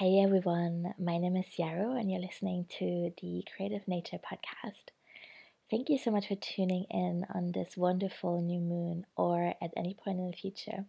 Hey 0.00 0.22
everyone, 0.24 0.94
my 0.98 1.18
name 1.18 1.36
is 1.36 1.58
Yarrow, 1.58 1.94
and 1.94 2.10
you're 2.10 2.22
listening 2.22 2.64
to 2.78 3.12
the 3.20 3.44
Creative 3.54 3.86
Nature 3.86 4.16
Podcast. 4.16 4.94
Thank 5.70 5.90
you 5.90 5.98
so 5.98 6.10
much 6.10 6.28
for 6.28 6.36
tuning 6.36 6.86
in 6.90 7.26
on 7.34 7.52
this 7.52 7.76
wonderful 7.76 8.40
new 8.40 8.60
moon 8.60 9.04
or 9.14 9.52
at 9.60 9.74
any 9.76 9.92
point 9.92 10.18
in 10.18 10.30
the 10.30 10.36
future. 10.38 10.86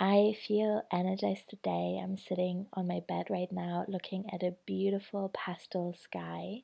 I 0.00 0.38
feel 0.46 0.84
energized 0.90 1.50
today. 1.50 2.00
I'm 2.02 2.16
sitting 2.16 2.68
on 2.72 2.88
my 2.88 3.02
bed 3.06 3.26
right 3.28 3.52
now 3.52 3.84
looking 3.88 4.24
at 4.32 4.42
a 4.42 4.56
beautiful 4.64 5.30
pastel 5.34 5.94
sky, 6.02 6.62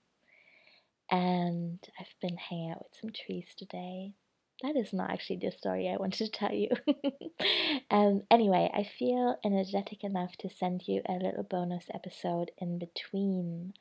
and 1.10 1.78
I've 2.00 2.14
been 2.22 2.38
hanging 2.38 2.70
out 2.70 2.84
with 2.84 2.98
some 2.98 3.10
trees 3.10 3.48
today 3.54 4.14
that 4.62 4.76
is 4.76 4.92
not 4.92 5.10
actually 5.10 5.36
the 5.38 5.50
story 5.50 5.88
I 5.88 5.96
wanted 5.96 6.24
to 6.24 6.30
tell 6.30 6.52
you. 6.52 6.70
um, 7.90 8.22
anyway, 8.30 8.70
I 8.72 8.84
feel 8.84 9.36
energetic 9.44 10.04
enough 10.04 10.36
to 10.38 10.48
send 10.48 10.86
you 10.86 11.02
a 11.08 11.14
little 11.14 11.42
bonus 11.42 11.84
episode 11.92 12.50
in 12.58 12.78
between 12.78 13.74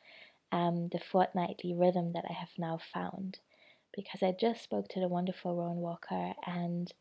um, 0.52 0.90
the 0.92 1.00
fortnightly 1.00 1.74
rhythm 1.74 2.14
that 2.14 2.26
I 2.30 2.34
have 2.34 2.50
now 2.58 2.80
found. 2.94 3.40
Because 3.96 4.24
I 4.24 4.32
just 4.38 4.64
spoke 4.64 4.88
to 4.90 5.00
the 5.00 5.08
wonderful 5.08 5.56
Rowan 5.56 5.78
Walker 5.78 6.34
and 6.46 6.92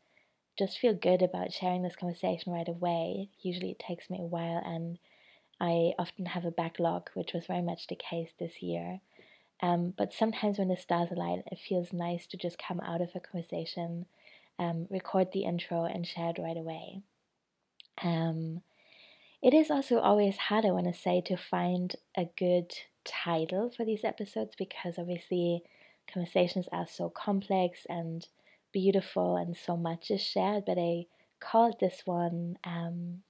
just 0.57 0.77
feel 0.77 0.93
good 0.93 1.21
about 1.21 1.51
sharing 1.51 1.81
this 1.81 1.95
conversation 1.95 2.53
right 2.53 2.67
away. 2.67 3.29
Usually 3.41 3.71
it 3.71 3.79
takes 3.79 4.09
me 4.09 4.19
a 4.19 4.25
while 4.25 4.61
and 4.63 4.99
I 5.59 5.93
often 5.97 6.27
have 6.27 6.45
a 6.45 6.51
backlog, 6.51 7.09
which 7.15 7.33
was 7.33 7.47
very 7.47 7.61
much 7.61 7.87
the 7.87 7.95
case 7.95 8.31
this 8.39 8.61
year. 8.61 9.01
Um, 9.61 9.93
but 9.97 10.13
sometimes 10.13 10.57
when 10.57 10.67
the 10.67 10.77
stars 10.77 11.09
align, 11.11 11.43
it 11.51 11.59
feels 11.67 11.93
nice 11.93 12.25
to 12.27 12.37
just 12.37 12.57
come 12.57 12.79
out 12.81 13.01
of 13.01 13.09
a 13.15 13.19
conversation, 13.19 14.05
um, 14.59 14.87
record 14.89 15.29
the 15.31 15.43
intro, 15.43 15.85
and 15.85 16.05
share 16.05 16.31
it 16.31 16.41
right 16.41 16.57
away. 16.57 17.01
Um, 18.01 18.61
it 19.41 19.53
is 19.53 19.69
also 19.69 19.99
always 19.99 20.37
hard, 20.37 20.65
I 20.65 20.71
want 20.71 20.87
to 20.87 20.99
say, 20.99 21.21
to 21.25 21.37
find 21.37 21.95
a 22.17 22.29
good 22.37 22.73
title 23.05 23.69
for 23.75 23.85
these 23.85 24.03
episodes 24.03 24.55
because 24.57 24.95
obviously 24.97 25.63
conversations 26.11 26.67
are 26.71 26.87
so 26.87 27.09
complex 27.09 27.85
and 27.89 28.25
beautiful 28.71 29.35
and 29.37 29.55
so 29.55 29.77
much 29.77 30.09
is 30.09 30.21
shared. 30.21 30.63
But 30.65 30.77
I 30.77 31.05
called 31.39 31.75
this 31.79 32.01
one 32.05 32.57
um, 32.63 33.23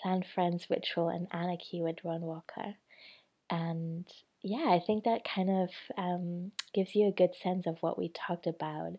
Plant 0.00 0.24
Friends 0.26 0.66
Ritual 0.70 1.08
and 1.08 1.26
Anarchy 1.32 1.82
with 1.82 2.04
Rowan 2.04 2.22
Walker. 2.22 2.74
And 3.50 4.06
yeah, 4.44 4.68
I 4.68 4.78
think 4.78 5.04
that 5.04 5.24
kind 5.24 5.48
of 5.48 5.70
um, 5.96 6.52
gives 6.74 6.94
you 6.94 7.08
a 7.08 7.12
good 7.12 7.34
sense 7.34 7.66
of 7.66 7.78
what 7.80 7.98
we 7.98 8.10
talked 8.10 8.46
about. 8.46 8.92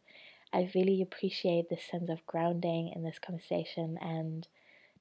I 0.51 0.71
really 0.73 1.03
appreciate 1.03 1.69
the 1.69 1.77
sense 1.77 2.09
of 2.09 2.25
grounding 2.25 2.91
in 2.95 3.03
this 3.03 3.19
conversation 3.19 3.97
and 4.01 4.47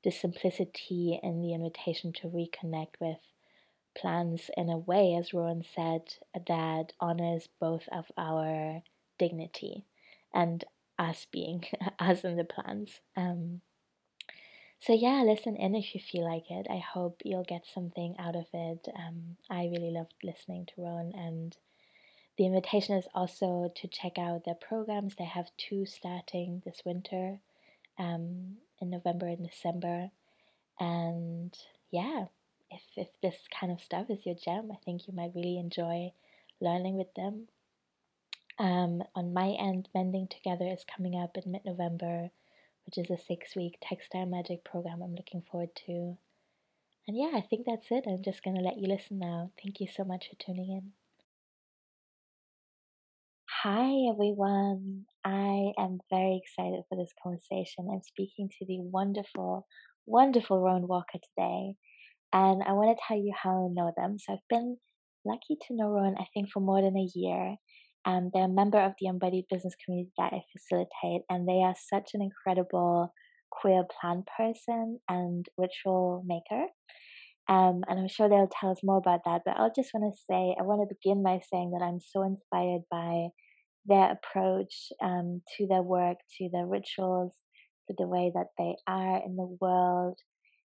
the 0.04 0.10
simplicity 0.10 1.18
in 1.22 1.40
the 1.40 1.54
invitation 1.54 2.12
to 2.20 2.28
reconnect 2.28 3.00
with 3.00 3.16
plants 3.96 4.50
in 4.54 4.68
a 4.68 4.76
way, 4.76 5.16
as 5.18 5.32
Rowan 5.32 5.64
said, 5.74 6.02
that 6.46 6.92
honors 7.00 7.48
both 7.58 7.88
of 7.90 8.04
our 8.18 8.82
dignity 9.18 9.86
and 10.34 10.62
us 10.98 11.26
being 11.32 11.64
us 11.98 12.22
and 12.22 12.38
the 12.38 12.44
plants. 12.44 13.00
Um, 13.16 13.62
so, 14.86 14.92
yeah, 14.92 15.22
listen 15.24 15.56
in 15.56 15.74
if 15.74 15.94
you 15.94 16.00
feel 16.00 16.24
like 16.24 16.50
it. 16.50 16.66
I 16.70 16.78
hope 16.78 17.22
you'll 17.24 17.44
get 17.44 17.66
something 17.66 18.16
out 18.18 18.36
of 18.36 18.46
it. 18.52 18.88
Um, 18.94 19.36
I 19.50 19.64
really 19.64 19.90
loved 19.90 20.14
listening 20.22 20.66
to 20.66 20.82
Rowan, 20.82 21.12
and 21.14 21.56
the 22.36 22.46
invitation 22.46 22.96
is 22.96 23.06
also 23.14 23.72
to 23.76 23.88
check 23.88 24.18
out 24.18 24.44
their 24.44 24.54
programs. 24.54 25.14
They 25.14 25.24
have 25.24 25.50
two 25.56 25.86
starting 25.86 26.62
this 26.64 26.82
winter 26.84 27.38
um, 27.98 28.56
in 28.80 28.90
November 28.90 29.26
and 29.26 29.48
December. 29.48 30.10
And 30.80 31.56
yeah, 31.90 32.26
if, 32.70 32.82
if 32.96 33.08
this 33.22 33.36
kind 33.58 33.72
of 33.72 33.80
stuff 33.80 34.10
is 34.10 34.26
your 34.26 34.34
jam, 34.34 34.70
I 34.72 34.76
think 34.84 35.06
you 35.06 35.14
might 35.14 35.32
really 35.34 35.58
enjoy 35.58 36.12
learning 36.60 36.96
with 36.96 37.14
them. 37.14 37.48
Um, 38.58 39.02
on 39.14 39.32
my 39.32 39.50
end, 39.58 39.88
Mending 39.94 40.28
Together 40.28 40.66
is 40.66 40.84
coming 40.84 41.16
up 41.16 41.36
in 41.36 41.52
mid 41.52 41.64
November 41.64 42.30
which 42.86 42.98
is 42.98 43.10
a 43.10 43.22
six 43.22 43.56
week 43.56 43.78
textile 43.82 44.26
magic 44.26 44.64
program 44.64 45.02
I'm 45.02 45.14
looking 45.14 45.42
forward 45.50 45.70
to. 45.86 46.16
And 47.06 47.16
yeah, 47.16 47.32
I 47.34 47.42
think 47.42 47.66
that's 47.66 47.88
it. 47.90 48.04
I'm 48.06 48.22
just 48.22 48.42
going 48.42 48.56
to 48.56 48.62
let 48.62 48.78
you 48.78 48.88
listen 48.88 49.18
now. 49.18 49.50
Thank 49.62 49.80
you 49.80 49.86
so 49.86 50.04
much 50.04 50.28
for 50.28 50.36
tuning 50.44 50.70
in. 50.70 50.92
Hi, 53.62 54.10
everyone. 54.12 55.04
I 55.24 55.72
am 55.78 56.00
very 56.10 56.42
excited 56.42 56.82
for 56.88 56.96
this 56.96 57.12
conversation. 57.22 57.88
I'm 57.90 58.02
speaking 58.02 58.50
to 58.58 58.66
the 58.66 58.80
wonderful, 58.80 59.66
wonderful 60.06 60.60
Rowan 60.60 60.86
Walker 60.86 61.18
today. 61.18 61.74
And 62.32 62.62
I 62.62 62.72
want 62.72 62.96
to 62.96 63.02
tell 63.06 63.16
you 63.16 63.32
how 63.34 63.66
I 63.66 63.72
know 63.72 63.92
them. 63.96 64.18
So 64.18 64.34
I've 64.34 64.48
been 64.50 64.76
lucky 65.24 65.56
to 65.66 65.74
know 65.74 65.88
Rowan, 65.88 66.16
I 66.18 66.26
think, 66.34 66.50
for 66.50 66.60
more 66.60 66.82
than 66.82 66.96
a 66.96 67.08
year. 67.14 67.56
Um, 68.04 68.30
they're 68.32 68.44
a 68.44 68.48
member 68.48 68.78
of 68.80 68.92
the 69.00 69.06
embodied 69.06 69.46
business 69.50 69.74
community 69.84 70.10
that 70.18 70.32
I 70.32 70.42
facilitate, 70.52 71.22
and 71.28 71.48
they 71.48 71.62
are 71.62 71.74
such 71.90 72.10
an 72.14 72.22
incredible 72.22 73.12
queer 73.50 73.84
plant 74.00 74.26
person 74.36 75.00
and 75.08 75.46
ritual 75.56 76.24
maker. 76.26 76.66
Um, 77.48 77.82
and 77.88 78.00
I'm 78.00 78.08
sure 78.08 78.28
they'll 78.28 78.48
tell 78.60 78.70
us 78.70 78.80
more 78.82 78.98
about 78.98 79.20
that. 79.26 79.42
But 79.44 79.56
I'll 79.56 79.72
just 79.74 79.90
want 79.92 80.12
to 80.12 80.20
say, 80.30 80.56
I 80.58 80.62
want 80.62 80.88
to 80.88 80.94
begin 80.94 81.22
by 81.22 81.40
saying 81.52 81.72
that 81.72 81.84
I'm 81.84 82.00
so 82.00 82.22
inspired 82.22 82.82
by 82.90 83.28
their 83.86 84.12
approach 84.12 84.88
um, 85.02 85.42
to 85.56 85.66
their 85.66 85.82
work, 85.82 86.18
to 86.38 86.48
their 86.52 86.66
rituals, 86.66 87.34
to 87.88 87.94
the 87.98 88.06
way 88.06 88.32
that 88.34 88.48
they 88.58 88.76
are 88.86 89.20
in 89.24 89.36
the 89.36 89.56
world. 89.60 90.18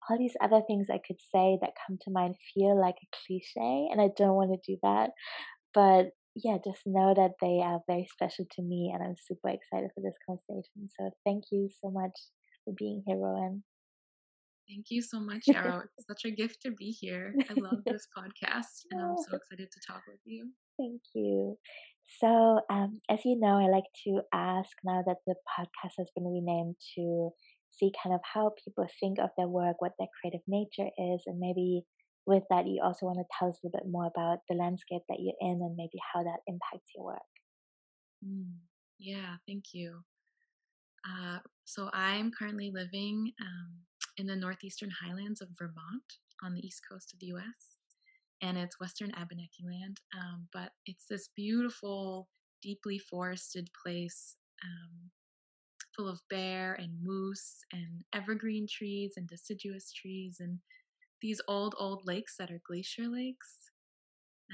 All 0.09 0.19
these 0.19 0.37
other 0.41 0.61
things 0.67 0.87
I 0.91 1.01
could 1.05 1.19
say 1.35 1.59
that 1.61 1.75
come 1.87 1.99
to 2.03 2.11
mind 2.11 2.37
feel 2.55 2.81
like 2.81 2.97
a 2.97 3.17
cliche, 3.27 3.89
and 3.91 4.01
I 4.01 4.09
don't 4.17 4.35
want 4.35 4.51
to 4.53 4.73
do 4.73 4.79
that. 4.83 5.11
But 5.75 6.11
yeah, 6.45 6.59
just 6.63 6.83
know 6.85 7.15
that 7.17 7.33
they 7.41 7.61
are 7.65 7.81
very 7.89 8.07
special 8.13 8.45
to 8.57 8.63
me, 8.63 8.93
and 8.93 9.03
I'm 9.03 9.17
super 9.17 9.49
excited 9.49 9.91
for 9.95 10.03
this 10.03 10.17
conversation. 10.29 10.89
So 10.99 11.11
thank 11.25 11.45
you 11.51 11.71
so 11.81 11.91
much 11.91 12.13
for 12.65 12.75
being 12.77 13.03
here, 13.07 13.17
Rowan. 13.17 13.65
Thank 14.69 14.87
you 14.91 15.01
so 15.01 15.19
much, 15.19 15.45
Yarrow. 15.47 15.83
it's 15.97 16.07
such 16.07 16.31
a 16.31 16.35
gift 16.35 16.61
to 16.63 16.73
be 16.73 16.91
here. 16.91 17.35
I 17.49 17.55
love 17.55 17.83
this 17.87 18.07
podcast, 18.17 18.85
and 18.91 19.01
I'm 19.01 19.17
so 19.17 19.37
excited 19.37 19.69
to 19.73 19.81
talk 19.87 20.03
with 20.07 20.21
you. 20.27 20.51
Thank 20.77 21.01
you. 21.15 21.57
So, 22.21 22.61
um, 22.71 23.01
as 23.09 23.21
you 23.25 23.39
know, 23.41 23.57
I 23.59 23.69
like 23.71 23.89
to 24.05 24.21
ask 24.35 24.71
now 24.85 25.03
that 25.07 25.17
the 25.27 25.35
podcast 25.59 25.95
has 25.99 26.11
been 26.15 26.27
renamed 26.27 26.77
to 26.97 27.31
see 27.71 27.93
kind 28.03 28.15
of 28.15 28.21
how 28.23 28.53
people 28.63 28.87
think 29.01 29.19
of 29.19 29.31
their 29.39 29.49
work, 29.49 29.77
what 29.81 29.93
their 29.99 30.09
creative 30.21 30.45
nature 30.47 30.91
is, 30.99 31.23
and 31.27 31.39
maybe 31.41 31.83
with 32.27 32.43
that, 32.51 32.67
you 32.67 32.81
also 32.83 33.07
want 33.07 33.19
to 33.19 33.25
tell 33.39 33.49
us 33.49 33.59
a 33.63 33.67
little 33.67 33.79
bit 33.79 33.91
more 33.91 34.07
about 34.07 34.41
the 34.49 34.57
landscape 34.57 35.03
that 35.09 35.21
you're 35.21 35.35
in 35.41 35.61
and 35.63 35.77
maybe 35.77 35.99
how 36.13 36.23
that 36.23 36.41
impacts 36.47 36.91
your 36.95 37.05
work. 37.05 37.19
Mm, 38.27 38.55
yeah, 38.99 39.37
thank 39.47 39.67
you. 39.73 40.01
Uh, 41.07 41.39
so 41.65 41.89
I'm 41.93 42.33
currently 42.37 42.73
living 42.75 43.33
um, 43.41 43.75
in 44.17 44.27
the 44.27 44.35
northeastern 44.35 44.91
highlands 44.91 45.41
of 45.41 45.49
Vermont 45.57 46.03
on 46.43 46.55
the 46.55 46.67
east 46.67 46.83
coast 46.91 47.13
of 47.15 47.21
the 47.21 47.27
U.S. 47.27 47.77
And 48.43 48.59
it's 48.59 48.81
Western 48.81 49.13
Abenaki 49.13 49.65
land, 49.65 50.01
um, 50.17 50.49
but 50.53 50.71
it's 50.87 51.07
this 51.09 51.31
beautiful, 51.37 52.29
deeply 52.61 52.99
forested 52.99 53.71
place 53.83 54.37
um, 54.65 55.11
full 55.97 56.09
of 56.09 56.21
bear 56.29 56.75
and 56.75 56.93
moose 57.03 57.65
and 57.73 58.05
evergreen 58.15 58.67
trees 58.71 59.15
and 59.17 59.27
deciduous 59.29 59.93
trees 59.93 60.39
and 60.41 60.59
these 61.23 61.41
old, 61.49 61.75
old 61.79 62.03
lakes 62.07 62.37
that 62.39 62.51
are 62.51 62.61
glacier 62.67 63.09
lakes. 63.09 63.49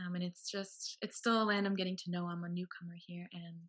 Um, 0.06 0.14
and 0.14 0.24
it's 0.24 0.50
just, 0.50 0.96
it's 1.02 1.18
still 1.18 1.42
a 1.42 1.44
land 1.44 1.66
I'm 1.66 1.76
getting 1.76 1.96
to 2.04 2.10
know. 2.10 2.26
I'm 2.26 2.44
a 2.44 2.48
newcomer 2.48 2.94
here, 3.06 3.28
and 3.32 3.68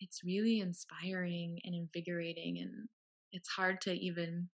it's 0.00 0.24
really 0.24 0.60
inspiring 0.60 1.60
and 1.64 1.74
invigorating. 1.74 2.58
And 2.60 2.88
it's 3.32 3.48
hard 3.48 3.80
to 3.82 3.92
even 3.92 4.48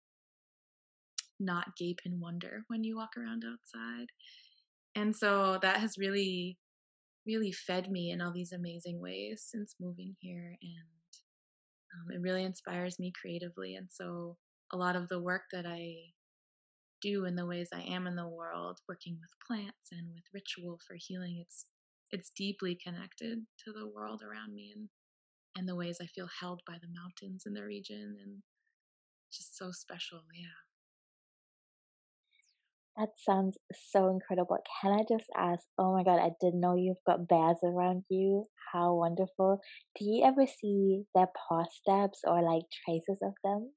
not 1.39 1.77
gape 1.77 2.01
in 2.05 2.21
wonder 2.21 2.63
when 2.69 2.85
you 2.85 2.97
walk 2.97 3.11
around 3.17 3.45
outside. 3.45 4.07
And 4.95 5.15
so 5.15 5.59
that 5.63 5.79
has 5.79 5.99
really, 5.99 6.59
really 7.27 7.53
fed 7.53 7.91
me 7.91 8.11
in 8.11 8.21
all 8.21 8.33
these 8.33 8.53
amazing 8.53 9.01
ways 9.01 9.45
since 9.47 9.75
moving 9.81 10.17
here. 10.21 10.57
And 10.63 12.11
um, 12.11 12.17
it 12.17 12.21
really 12.23 12.45
inspires 12.45 12.99
me 12.99 13.13
creatively. 13.21 13.75
And 13.75 13.89
so 13.91 14.37
a 14.73 14.77
lot 14.77 14.97
of 14.97 15.09
the 15.09 15.21
work 15.21 15.43
that 15.53 15.67
I 15.67 15.95
do 17.01 17.25
in 17.25 17.37
the 17.37 17.47
ways 17.47 17.69
I 17.73 17.83
am 17.83 18.07
in 18.07 18.17
the 18.17 18.29
world, 18.29 18.81
working 18.89 19.19
with 19.21 19.31
plants 19.47 19.91
and 19.93 20.13
with 20.15 20.25
ritual 20.35 20.81
for 20.87 20.97
healing, 20.99 21.39
it's 21.41 21.67
it's 22.11 22.31
deeply 22.31 22.75
connected 22.77 23.47
to 23.65 23.73
the 23.73 23.87
world 23.89 24.23
around 24.23 24.55
me 24.55 24.73
and 24.75 24.89
and 25.57 25.69
the 25.69 25.77
ways 25.77 25.99
I 26.01 26.07
feel 26.07 26.29
held 26.41 26.63
by 26.67 26.79
the 26.81 26.89
mountains 26.89 27.45
in 27.47 27.55
the 27.55 27.65
region 27.65 28.17
and 28.23 28.43
just 29.33 29.57
so 29.57 29.73
special, 29.73 30.23
yeah. 30.35 30.49
That 32.97 33.19
sounds 33.19 33.59
so 33.73 34.09
incredible. 34.11 34.59
Can 34.81 34.93
I 34.93 35.03
just 35.03 35.29
ask? 35.37 35.67
Oh 35.77 35.93
my 35.93 36.05
god, 36.05 36.21
I 36.21 36.37
didn't 36.41 36.61
know 36.61 36.77
you've 36.77 37.03
got 37.05 37.27
bears 37.27 37.59
around 37.65 38.05
you. 38.09 38.47
How 38.73 38.95
wonderful. 38.95 39.61
Do 39.97 40.05
you 40.05 40.23
ever 40.25 40.47
see 40.47 41.07
their 41.13 41.27
paw 41.27 41.65
steps 41.65 42.23
or 42.25 42.43
like 42.43 42.71
traces 42.85 43.23
of 43.23 43.35
them? 43.43 43.73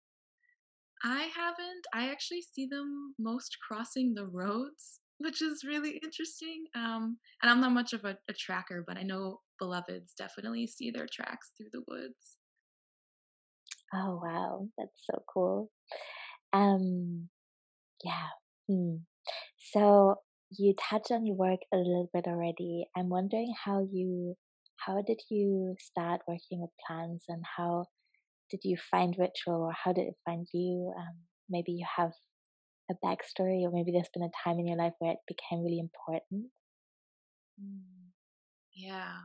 I 1.03 1.29
haven't. 1.35 1.85
I 1.93 2.09
actually 2.09 2.41
see 2.41 2.65
them 2.65 3.13
most 3.19 3.57
crossing 3.65 4.13
the 4.13 4.25
roads, 4.25 5.01
which 5.17 5.41
is 5.41 5.63
really 5.67 5.99
interesting. 6.03 6.65
Um, 6.75 7.17
and 7.41 7.51
I'm 7.51 7.59
not 7.59 7.73
much 7.73 7.93
of 7.93 8.05
a, 8.05 8.17
a 8.29 8.33
tracker, 8.33 8.83
but 8.87 8.97
I 8.97 9.03
know 9.03 9.39
beloveds 9.59 10.13
definitely 10.17 10.67
see 10.67 10.91
their 10.91 11.07
tracks 11.11 11.51
through 11.57 11.69
the 11.73 11.83
woods. 11.87 12.37
Oh 13.93 14.19
wow, 14.23 14.67
that's 14.77 15.03
so 15.09 15.21
cool. 15.31 15.69
Um, 16.51 17.29
yeah. 18.03 18.27
Hmm. 18.67 18.97
So 19.73 20.15
you 20.57 20.73
touched 20.89 21.11
on 21.11 21.25
your 21.25 21.35
work 21.35 21.59
a 21.73 21.77
little 21.77 22.09
bit 22.13 22.25
already. 22.27 22.85
I'm 22.95 23.09
wondering 23.09 23.53
how 23.65 23.87
you 23.91 24.35
how 24.77 25.01
did 25.05 25.21
you 25.29 25.75
start 25.79 26.21
working 26.27 26.61
with 26.61 26.69
plants 26.85 27.25
and 27.29 27.43
how 27.57 27.85
did 28.49 28.61
you 28.63 28.77
find 28.77 29.15
ritual 29.17 29.63
or 29.63 29.73
how 29.73 29.93
did 29.93 30.07
it 30.07 30.15
find 30.25 30.47
you? 30.53 30.93
Um, 30.97 31.27
maybe 31.49 31.71
you 31.73 31.85
have 31.97 32.13
a 32.91 32.95
backstory 33.05 33.63
or 33.63 33.71
maybe 33.71 33.91
there's 33.91 34.09
been 34.13 34.23
a 34.23 34.31
time 34.43 34.59
in 34.59 34.67
your 34.67 34.77
life 34.77 34.93
where 34.99 35.13
it 35.13 35.19
became 35.27 35.63
really 35.63 35.79
important. 35.79 36.51
Mm, 37.59 38.11
yeah. 38.75 39.23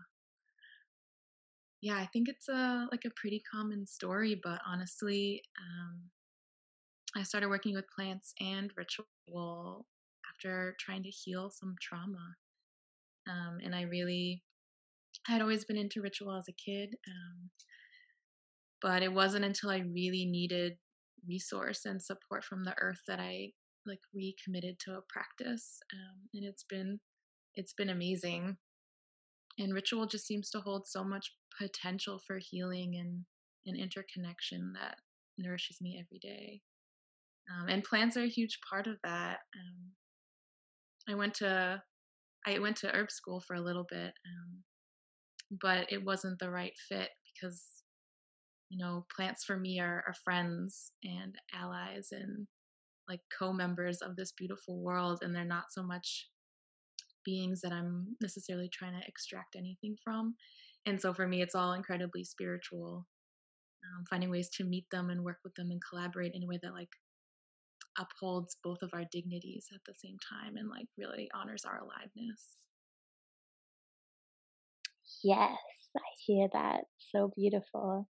Yeah, 1.81 1.97
I 1.97 2.07
think 2.07 2.29
it's 2.29 2.49
a 2.49 2.89
like 2.91 3.05
a 3.05 3.11
pretty 3.11 3.41
common 3.41 3.87
story, 3.87 4.35
but 4.43 4.61
honestly, 4.67 5.43
um, 5.61 6.11
I 7.17 7.23
started 7.23 7.49
working 7.49 7.75
with 7.75 7.89
plants 7.95 8.35
and 8.41 8.73
ritual 8.77 9.87
after 10.29 10.77
trying 10.79 11.03
to 11.03 11.11
heal 11.11 11.51
some 11.51 11.77
trauma. 11.81 12.37
Um, 13.29 13.61
and 13.63 13.75
I 13.75 13.83
really 13.83 14.45
had 15.27 15.43
always 15.43 15.65
been 15.65 15.77
into 15.77 16.03
ritual 16.03 16.37
as 16.37 16.49
a 16.49 16.53
kid, 16.53 16.97
um, 17.09 17.51
but 18.83 19.03
it 19.03 19.13
wasn't 19.13 19.45
until 19.45 19.71
I 19.71 19.79
really 19.79 20.27
needed 20.27 20.75
resource 21.27 21.85
and 21.85 22.03
support 22.03 22.45
from 22.45 22.65
the 22.65 22.75
earth 22.81 23.01
that 23.09 23.19
I 23.21 23.51
like 23.87 24.01
recommitted 24.15 24.79
to 24.81 24.93
a 24.93 25.03
practice. 25.09 25.81
Um, 25.93 26.29
and 26.35 26.45
it's 26.45 26.65
been 26.69 27.01
it's 27.55 27.73
been 27.73 27.91
amazing. 27.91 28.57
And 29.59 29.75
ritual 29.75 30.07
just 30.07 30.27
seems 30.27 30.51
to 30.51 30.61
hold 30.61 30.87
so 30.87 31.03
much 31.03 31.33
potential 31.61 32.21
for 32.25 32.39
healing 32.39 32.95
and, 32.97 33.25
and 33.67 33.77
interconnection 33.77 34.73
that 34.75 34.95
nourishes 35.37 35.79
me 35.81 36.01
every 36.01 36.21
day. 36.21 36.61
Um, 37.51 37.69
and 37.69 37.83
plants 37.83 38.17
are 38.17 38.23
a 38.23 38.29
huge 38.29 38.61
part 38.71 38.87
of 38.87 38.97
that. 39.03 39.39
Um, 39.57 39.93
I 41.09 41.15
went 41.17 41.35
to 41.37 41.83
I 42.47 42.59
went 42.61 42.77
to 42.79 42.95
herb 42.95 43.11
school 43.11 43.41
for 43.41 43.55
a 43.55 43.61
little 43.61 43.87
bit, 43.91 44.13
um, 44.27 44.63
but 45.61 45.91
it 45.91 46.05
wasn't 46.05 46.39
the 46.39 46.51
right 46.51 46.75
fit 46.89 47.09
because 47.35 47.78
you 48.69 48.79
know 48.79 49.07
plants 49.15 49.45
for 49.45 49.57
me 49.57 49.81
are, 49.81 50.05
are 50.07 50.15
friends 50.25 50.93
and 51.03 51.35
allies 51.55 52.09
and 52.13 52.47
like 53.09 53.21
co-members 53.39 54.03
of 54.03 54.17
this 54.17 54.33
beautiful 54.33 54.79
world, 54.83 55.21
and 55.23 55.35
they're 55.35 55.45
not 55.45 55.73
so 55.73 55.83
much 55.83 56.29
beings 57.25 57.61
that 57.63 57.73
I'm 57.73 58.17
necessarily 58.21 58.71
trying 58.73 58.99
to 58.99 59.07
extract 59.07 59.57
anything 59.57 59.97
from. 60.03 60.35
And 60.87 61.01
so 61.01 61.13
for 61.13 61.27
me, 61.27 61.43
it's 61.43 61.55
all 61.55 61.73
incredibly 61.73 62.25
spiritual. 62.25 63.07
Um, 63.85 64.05
finding 64.11 64.31
ways 64.31 64.51
to 64.55 64.65
meet 64.65 64.87
them 64.91 65.09
and 65.09 65.23
work 65.23 65.39
with 65.45 65.55
them 65.55 65.71
and 65.71 65.81
collaborate 65.89 66.33
in 66.35 66.43
a 66.43 66.47
way 66.47 66.59
that 66.63 66.73
like 66.73 66.89
upholds 67.99 68.57
both 68.63 68.79
of 68.83 68.91
our 68.93 69.05
dignities 69.11 69.67
at 69.73 69.81
the 69.87 69.95
same 69.95 70.17
time 70.29 70.57
and 70.57 70.69
like 70.69 70.87
really 70.97 71.29
honors 71.35 71.65
our 71.65 71.79
aliveness. 71.79 72.57
Yes, 75.23 75.59
I 75.97 76.01
hear 76.27 76.49
that. 76.53 76.85
So 76.99 77.33
beautiful. 77.37 78.09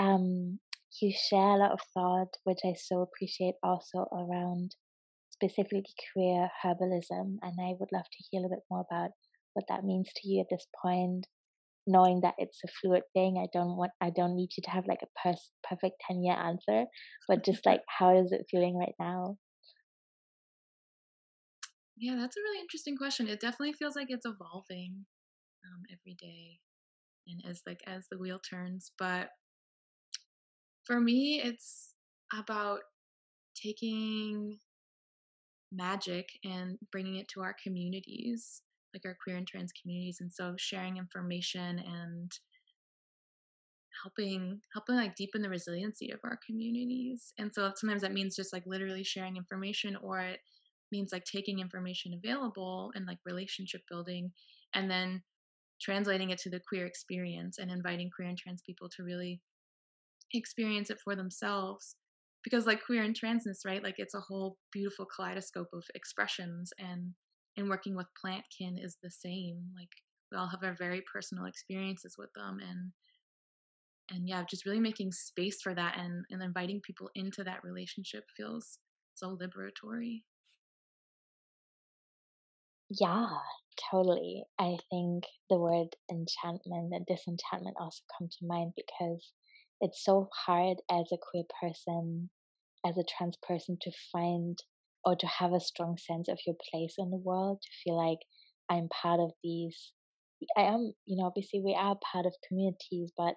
Um, 0.00 0.60
you 1.00 1.12
share 1.12 1.54
a 1.54 1.58
lot 1.58 1.72
of 1.72 1.80
thought, 1.94 2.32
which 2.44 2.60
I 2.64 2.72
so 2.74 3.02
appreciate 3.02 3.54
also 3.62 4.06
around 4.12 4.74
specifically 5.30 5.84
queer 6.12 6.48
herbalism. 6.64 7.36
And 7.42 7.54
I 7.60 7.74
would 7.78 7.92
love 7.92 8.04
to 8.10 8.24
hear 8.30 8.40
a 8.44 8.48
bit 8.48 8.64
more 8.70 8.84
about 8.90 9.10
what 9.52 9.66
that 9.68 9.84
means 9.84 10.08
to 10.16 10.28
you 10.28 10.40
at 10.40 10.46
this 10.50 10.66
point, 10.82 11.26
knowing 11.86 12.20
that 12.22 12.34
it's 12.38 12.60
a 12.64 12.68
fluid 12.80 13.02
thing. 13.12 13.36
I 13.36 13.48
don't 13.52 13.76
want, 13.76 13.92
I 14.00 14.10
don't 14.10 14.36
need 14.36 14.50
you 14.56 14.62
to 14.64 14.70
have 14.70 14.86
like 14.88 15.02
a 15.02 15.28
perfect 15.68 15.96
10 16.06 16.22
year 16.22 16.34
answer, 16.34 16.84
but 17.28 17.44
just 17.44 17.66
like, 17.66 17.80
how 17.98 18.16
is 18.16 18.32
it 18.32 18.46
feeling 18.50 18.78
right 18.78 18.94
now? 18.98 19.36
Yeah, 21.96 22.16
that's 22.16 22.36
a 22.38 22.40
really 22.40 22.60
interesting 22.60 22.96
question. 22.96 23.28
It 23.28 23.40
definitely 23.40 23.74
feels 23.74 23.94
like 23.94 24.06
it's 24.08 24.24
evolving 24.24 25.04
um, 25.66 25.82
every 25.92 26.16
day 26.18 26.60
and 27.26 27.42
as 27.46 27.60
like 27.66 27.80
as 27.86 28.06
the 28.10 28.16
wheel 28.18 28.40
turns. 28.48 28.92
But 28.98 29.28
for 30.90 31.00
me, 31.00 31.40
it's 31.40 31.94
about 32.36 32.80
taking 33.54 34.58
magic 35.70 36.28
and 36.42 36.78
bringing 36.90 37.14
it 37.14 37.28
to 37.28 37.42
our 37.42 37.54
communities, 37.62 38.62
like 38.92 39.02
our 39.04 39.16
queer 39.22 39.36
and 39.36 39.46
trans 39.46 39.70
communities. 39.80 40.18
And 40.20 40.32
so 40.32 40.56
sharing 40.58 40.96
information 40.96 41.78
and 41.78 42.32
helping 44.02 44.60
helping 44.72 44.96
like 44.96 45.14
deepen 45.14 45.42
the 45.42 45.48
resiliency 45.48 46.10
of 46.10 46.18
our 46.24 46.40
communities. 46.44 47.32
And 47.38 47.54
so 47.54 47.70
sometimes 47.76 48.02
that 48.02 48.12
means 48.12 48.34
just 48.34 48.52
like 48.52 48.64
literally 48.66 49.04
sharing 49.04 49.36
information 49.36 49.94
or 49.94 50.18
it 50.18 50.40
means 50.90 51.12
like 51.12 51.24
taking 51.24 51.60
information 51.60 52.14
available 52.14 52.90
and 52.96 53.06
like 53.06 53.18
relationship 53.24 53.82
building 53.88 54.32
and 54.74 54.90
then 54.90 55.22
translating 55.80 56.30
it 56.30 56.38
to 56.38 56.50
the 56.50 56.60
queer 56.68 56.84
experience 56.84 57.58
and 57.58 57.70
inviting 57.70 58.10
queer 58.10 58.26
and 58.26 58.38
trans 58.38 58.60
people 58.62 58.88
to 58.88 59.04
really 59.04 59.40
experience 60.34 60.90
it 60.90 61.00
for 61.02 61.16
themselves 61.16 61.96
because 62.44 62.66
like 62.66 62.84
queer 62.84 63.02
and 63.02 63.16
transness 63.18 63.64
right 63.64 63.82
like 63.82 63.96
it's 63.98 64.14
a 64.14 64.20
whole 64.20 64.56
beautiful 64.72 65.06
kaleidoscope 65.06 65.68
of 65.72 65.84
expressions 65.94 66.72
and 66.78 67.14
and 67.56 67.68
working 67.68 67.96
with 67.96 68.06
plant 68.20 68.44
kin 68.56 68.78
is 68.78 68.96
the 69.02 69.10
same 69.10 69.62
like 69.76 69.90
we 70.32 70.38
all 70.38 70.48
have 70.48 70.62
our 70.62 70.76
very 70.78 71.02
personal 71.12 71.44
experiences 71.46 72.14
with 72.18 72.30
them 72.34 72.58
and 72.60 72.92
and 74.10 74.28
yeah 74.28 74.42
just 74.48 74.66
really 74.66 74.80
making 74.80 75.12
space 75.12 75.60
for 75.62 75.74
that 75.74 75.96
and 75.98 76.24
and 76.30 76.42
inviting 76.42 76.80
people 76.80 77.08
into 77.14 77.42
that 77.44 77.62
relationship 77.64 78.24
feels 78.36 78.78
so 79.14 79.36
liberatory 79.36 80.22
Yeah, 82.90 83.38
totally. 83.90 84.44
I 84.58 84.76
think 84.90 85.24
the 85.48 85.56
word 85.58 85.96
enchantment 86.10 86.92
and 86.92 87.06
disenchantment 87.06 87.76
also 87.80 88.02
come 88.18 88.28
to 88.28 88.46
mind 88.46 88.72
because 88.76 89.32
it's 89.80 90.04
so 90.04 90.28
hard 90.46 90.78
as 90.90 91.06
a 91.12 91.18
queer 91.18 91.44
person, 91.60 92.30
as 92.86 92.96
a 92.98 93.04
trans 93.04 93.36
person, 93.46 93.78
to 93.82 93.90
find 94.12 94.58
or 95.04 95.16
to 95.16 95.26
have 95.26 95.52
a 95.52 95.60
strong 95.60 95.96
sense 95.98 96.28
of 96.28 96.38
your 96.46 96.56
place 96.70 96.94
in 96.98 97.10
the 97.10 97.16
world, 97.16 97.60
to 97.62 97.68
feel 97.82 97.96
like 97.96 98.18
I'm 98.70 98.88
part 98.88 99.20
of 99.20 99.32
these. 99.42 99.92
I 100.56 100.62
am, 100.62 100.92
you 101.06 101.16
know, 101.16 101.24
obviously 101.24 101.60
we 101.64 101.74
are 101.74 101.96
part 102.12 102.26
of 102.26 102.34
communities, 102.46 103.12
but 103.16 103.34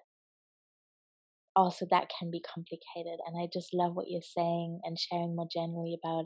also 1.55 1.85
that 1.89 2.09
can 2.19 2.31
be 2.31 2.41
complicated. 2.41 3.19
And 3.25 3.39
I 3.41 3.47
just 3.51 3.73
love 3.73 3.95
what 3.95 4.07
you're 4.09 4.21
saying 4.21 4.81
and 4.83 4.97
sharing 4.99 5.35
more 5.35 5.47
generally 5.53 5.97
about 6.03 6.25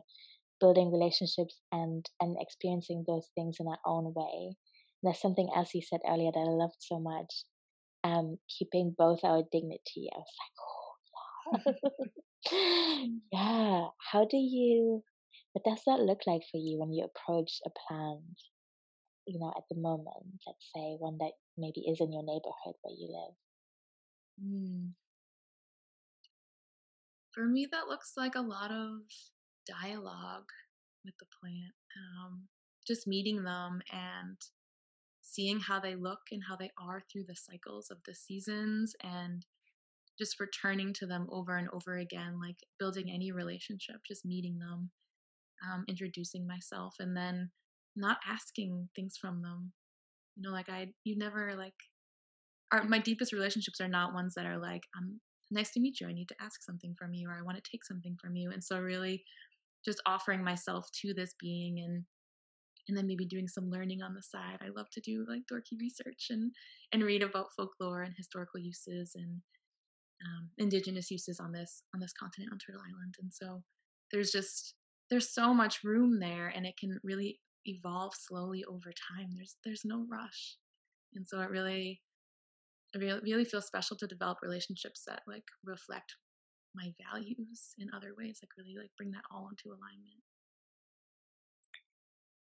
building 0.59 0.91
relationships 0.91 1.61
and 1.71 2.05
and 2.19 2.35
experiencing 2.39 3.05
those 3.07 3.27
things 3.35 3.57
in 3.59 3.67
our 3.67 3.79
own 3.85 4.13
way. 4.15 4.55
And 5.01 5.03
there's 5.03 5.21
something 5.21 5.49
else 5.55 5.73
you 5.73 5.81
said 5.81 6.01
earlier 6.07 6.31
that 6.33 6.39
I 6.39 6.49
loved 6.49 6.77
so 6.79 6.99
much. 6.99 7.43
Um, 8.07 8.37
keeping 8.47 8.95
both 8.97 9.19
our 9.23 9.43
dignity. 9.51 10.07
I 10.15 10.17
was 10.17 10.35
like, 10.41 10.55
oh 10.63 11.99
yeah. 12.51 13.05
yeah. 13.33 13.85
How 14.11 14.25
do 14.25 14.37
you 14.37 15.03
what 15.53 15.65
does 15.65 15.83
that 15.87 16.05
look 16.05 16.21
like 16.27 16.43
for 16.51 16.57
you 16.57 16.79
when 16.79 16.93
you 16.93 17.03
approach 17.05 17.59
a 17.65 17.71
plant, 17.87 18.21
you 19.25 19.39
know, 19.39 19.51
at 19.57 19.63
the 19.69 19.81
moment, 19.81 20.39
let's 20.45 20.69
say 20.75 20.95
one 20.99 21.17
that 21.19 21.31
maybe 21.57 21.81
is 21.81 21.97
in 21.99 22.13
your 22.13 22.23
neighborhood 22.23 22.75
where 22.83 22.95
you 22.95 23.07
live? 23.09 23.35
mm. 24.43 24.91
for 27.33 27.45
me 27.45 27.67
that 27.71 27.87
looks 27.87 28.13
like 28.17 28.35
a 28.35 28.41
lot 28.41 28.71
of 28.71 29.01
dialogue 29.65 30.49
with 31.03 31.15
the 31.19 31.25
plant 31.41 31.73
um, 31.97 32.43
just 32.85 33.07
meeting 33.07 33.43
them 33.43 33.81
and 33.91 34.37
seeing 35.29 35.59
how 35.59 35.79
they 35.79 35.95
look 35.95 36.21
and 36.31 36.41
how 36.47 36.55
they 36.55 36.71
are 36.81 37.01
through 37.11 37.25
the 37.27 37.35
cycles 37.35 37.89
of 37.91 37.97
the 38.05 38.15
seasons 38.15 38.95
and 39.03 39.45
just 40.17 40.39
returning 40.39 40.93
to 40.93 41.05
them 41.05 41.27
over 41.29 41.57
and 41.57 41.67
over 41.73 41.97
again, 41.97 42.39
like 42.41 42.55
building 42.79 43.11
any 43.11 43.31
relationship, 43.31 43.97
just 44.07 44.25
meeting 44.25 44.57
them, 44.57 44.89
um, 45.69 45.83
introducing 45.89 46.47
myself, 46.47 46.95
and 46.99 47.15
then 47.15 47.51
not 47.95 48.17
asking 48.27 48.87
things 48.95 49.17
from 49.19 49.41
them. 49.41 49.73
You 50.37 50.43
know, 50.43 50.53
like 50.53 50.69
I, 50.69 50.87
you 51.03 51.17
never 51.17 51.55
like, 51.57 51.75
our, 52.71 52.83
my 52.85 52.99
deepest 52.99 53.33
relationships 53.33 53.81
are 53.81 53.87
not 53.89 54.13
ones 54.13 54.33
that 54.35 54.45
are 54.45 54.57
like, 54.57 54.83
I'm 54.95 55.19
nice 55.51 55.71
to 55.71 55.81
meet 55.81 55.99
you. 55.99 56.07
I 56.07 56.13
need 56.13 56.29
to 56.29 56.41
ask 56.41 56.63
something 56.63 56.95
from 56.97 57.13
you, 57.13 57.29
or 57.29 57.33
I 57.37 57.41
want 57.41 57.61
to 57.61 57.69
take 57.69 57.83
something 57.83 58.15
from 58.19 58.35
you. 58.35 58.51
And 58.51 58.63
so, 58.63 58.79
really, 58.79 59.23
just 59.85 60.01
offering 60.05 60.43
myself 60.43 60.89
to 61.01 61.13
this 61.13 61.33
being 61.39 61.79
and 61.79 62.03
and 62.87 62.97
then 62.97 63.07
maybe 63.07 63.25
doing 63.25 63.47
some 63.47 63.69
learning 63.69 64.01
on 64.01 64.13
the 64.13 64.23
side. 64.23 64.59
I 64.61 64.69
love 64.75 64.87
to 64.93 65.01
do 65.01 65.25
like 65.27 65.41
dorky 65.51 65.79
research 65.79 66.27
and 66.29 66.51
and 66.91 67.03
read 67.03 67.23
about 67.23 67.53
folklore 67.55 68.03
and 68.03 68.13
historical 68.15 68.59
uses 68.59 69.13
and 69.15 69.41
um, 70.25 70.49
indigenous 70.57 71.11
uses 71.11 71.39
on 71.39 71.51
this 71.51 71.83
on 71.93 71.99
this 71.99 72.13
continent 72.13 72.51
on 72.51 72.59
Turtle 72.59 72.81
Island, 72.81 73.15
and 73.21 73.31
so 73.33 73.63
there's 74.11 74.31
just 74.31 74.75
there's 75.09 75.33
so 75.33 75.53
much 75.53 75.83
room 75.83 76.19
there, 76.19 76.47
and 76.47 76.65
it 76.65 76.75
can 76.79 76.99
really 77.03 77.39
evolve 77.65 78.13
slowly 78.15 78.63
over 78.65 78.91
time. 78.91 79.29
There's 79.35 79.55
there's 79.63 79.85
no 79.85 80.05
rush, 80.09 80.57
and 81.13 81.27
so 81.27 81.41
it 81.41 81.49
really 81.49 82.01
it 82.93 82.99
really, 82.99 83.19
really 83.23 83.45
feels 83.45 83.67
special 83.67 83.97
to 83.97 84.07
develop 84.07 84.39
relationships 84.41 85.03
that 85.07 85.21
like 85.27 85.43
reflect 85.63 86.15
my 86.73 86.91
values 87.11 87.73
in 87.79 87.89
other 87.95 88.13
ways, 88.17 88.39
like 88.41 88.51
really 88.57 88.75
like 88.79 88.91
bring 88.97 89.11
that 89.11 89.25
all 89.31 89.49
into 89.49 89.69
alignment. 89.75 90.23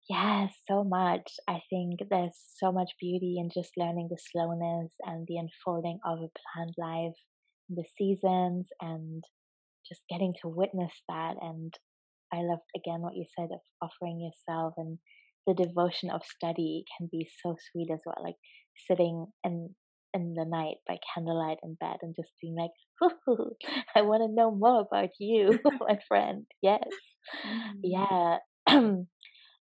Yes, 0.08 0.54
so 0.68 0.84
much. 0.84 1.32
I 1.48 1.60
think 1.68 2.00
there's 2.10 2.36
so 2.56 2.70
much 2.70 2.92
beauty 3.00 3.36
in 3.38 3.50
just 3.52 3.76
learning 3.76 4.08
the 4.10 4.18
slowness 4.18 4.92
and 5.02 5.26
the 5.26 5.36
unfolding 5.38 5.98
of 6.04 6.18
a 6.20 6.30
plant 6.54 6.75
life, 6.78 7.16
the 7.68 7.84
seasons, 7.98 8.68
and 8.80 9.25
just 9.88 10.02
getting 10.08 10.34
to 10.42 10.48
witness 10.48 10.92
that. 11.08 11.36
And 11.40 11.75
I 12.32 12.38
love 12.42 12.60
again 12.76 13.00
what 13.02 13.16
you 13.16 13.26
said 13.38 13.50
of 13.52 13.60
offering 13.82 14.20
yourself 14.20 14.75
and 14.76 14.98
the 15.46 15.54
devotion 15.54 16.10
of 16.10 16.22
study 16.25 16.84
can 16.98 17.08
be 17.10 17.28
so 17.42 17.56
sweet 17.72 17.90
as 17.92 18.00
well. 18.06 18.22
Like 18.22 18.36
sitting 18.88 19.26
in 19.44 19.75
in 20.14 20.34
the 20.34 20.44
night 20.46 20.76
by 20.88 20.98
candlelight 21.14 21.58
in 21.62 21.75
bed 21.75 21.98
and 22.02 22.14
just 22.16 22.32
being 22.40 22.56
like, 22.56 22.70
I 23.96 24.02
want 24.02 24.22
to 24.22 24.34
know 24.34 24.50
more 24.50 24.80
about 24.82 25.10
you, 25.20 25.58
my 25.80 25.98
friend. 26.08 26.46
Yes. 26.62 26.84
Mm. 27.46 27.80
Yeah. 27.82 28.38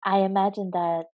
I 0.06 0.20
imagine 0.20 0.70
that, 0.72 1.06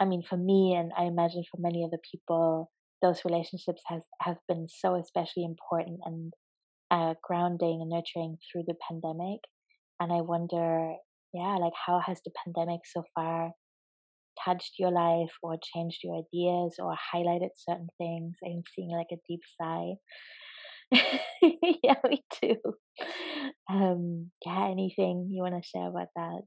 I 0.00 0.06
mean, 0.06 0.22
for 0.24 0.36
me, 0.36 0.74
and 0.74 0.92
I 0.98 1.04
imagine 1.04 1.44
for 1.50 1.58
many 1.60 1.84
other 1.84 1.98
people, 2.10 2.70
those 3.02 3.24
relationships 3.24 3.82
has 3.86 4.02
have 4.22 4.38
been 4.48 4.66
so 4.68 4.96
especially 4.96 5.44
important 5.44 6.00
and 6.04 6.34
uh, 6.90 7.14
grounding 7.22 7.80
and 7.82 7.90
nurturing 7.90 8.38
through 8.52 8.64
the 8.68 8.76
pandemic. 8.88 9.40
And 10.00 10.12
I 10.12 10.22
wonder, 10.22 10.94
yeah, 11.34 11.56
like 11.60 11.74
how 11.86 12.00
has 12.00 12.20
the 12.24 12.32
pandemic 12.44 12.82
so 12.86 13.04
far 13.14 13.52
touched 14.44 14.74
your 14.78 14.92
life 14.92 15.32
or 15.42 15.58
changed 15.74 16.00
your 16.04 16.16
ideas 16.18 16.76
or 16.80 16.96
highlighted 17.14 17.50
certain 17.56 17.88
things? 17.98 18.36
I'm 18.44 18.64
seeing 18.74 18.90
like 18.92 19.08
a 19.12 19.16
deep 19.28 19.42
sigh. 19.60 19.94
yeah, 21.84 21.96
me 22.08 22.24
too. 22.42 22.56
Um, 23.70 24.30
yeah, 24.44 24.68
anything 24.70 25.28
you 25.30 25.42
want 25.42 25.62
to 25.62 25.68
share 25.68 25.88
about 25.88 26.08
that? 26.16 26.42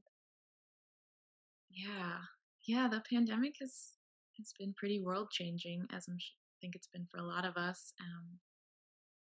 Yeah, 1.72 2.18
yeah, 2.66 2.88
the 2.88 3.02
pandemic 3.10 3.56
has 3.60 3.94
has 4.38 4.52
been 4.58 4.74
pretty 4.74 5.00
world 5.00 5.30
changing, 5.32 5.86
as 5.90 6.06
I'm 6.08 6.16
I 6.16 6.56
think 6.60 6.76
it's 6.76 6.86
been 6.92 7.06
for 7.10 7.18
a 7.18 7.26
lot 7.26 7.44
of 7.44 7.56
us. 7.56 7.92
Um, 8.00 8.38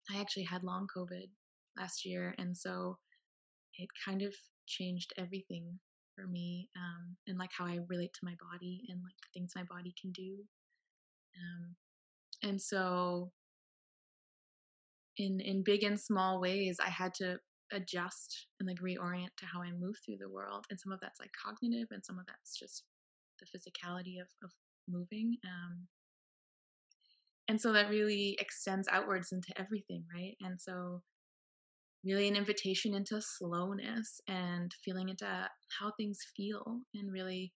I 0.09 0.19
actually 0.19 0.43
had 0.43 0.63
long 0.63 0.87
COVID 0.95 1.29
last 1.77 2.05
year, 2.05 2.35
and 2.37 2.57
so 2.57 2.97
it 3.77 3.89
kind 4.05 4.21
of 4.23 4.35
changed 4.67 5.13
everything 5.17 5.79
for 6.15 6.27
me, 6.27 6.69
um, 6.77 7.17
and 7.27 7.37
like 7.39 7.51
how 7.57 7.65
I 7.65 7.79
relate 7.89 8.13
to 8.15 8.25
my 8.25 8.35
body 8.51 8.83
and 8.89 9.01
like 9.03 9.15
the 9.21 9.29
things 9.39 9.53
my 9.55 9.63
body 9.63 9.93
can 10.01 10.11
do. 10.11 10.37
Um, 11.37 11.75
and 12.43 12.61
so, 12.61 13.31
in 15.17 15.39
in 15.41 15.63
big 15.63 15.83
and 15.83 15.99
small 15.99 16.39
ways, 16.39 16.77
I 16.79 16.89
had 16.89 17.13
to 17.15 17.39
adjust 17.71 18.47
and 18.59 18.67
like 18.67 18.79
reorient 18.81 19.35
to 19.37 19.45
how 19.45 19.61
I 19.61 19.71
move 19.71 19.95
through 20.05 20.17
the 20.19 20.29
world. 20.29 20.65
And 20.69 20.79
some 20.79 20.91
of 20.91 20.99
that's 20.99 21.19
like 21.19 21.31
cognitive, 21.33 21.87
and 21.91 22.03
some 22.03 22.19
of 22.19 22.25
that's 22.25 22.57
just 22.57 22.83
the 23.39 23.45
physicality 23.45 24.19
of, 24.21 24.27
of 24.43 24.51
moving. 24.87 25.37
Um, 25.45 25.87
and 27.47 27.59
so 27.59 27.73
that 27.73 27.89
really 27.89 28.37
extends 28.39 28.87
outwards 28.91 29.31
into 29.31 29.51
everything, 29.57 30.03
right? 30.13 30.35
And 30.41 30.61
so, 30.61 31.01
really, 32.05 32.27
an 32.27 32.35
invitation 32.35 32.93
into 32.93 33.21
slowness 33.21 34.21
and 34.27 34.71
feeling 34.85 35.09
into 35.09 35.25
how 35.79 35.91
things 35.97 36.19
feel, 36.35 36.81
and 36.93 37.11
really, 37.11 37.53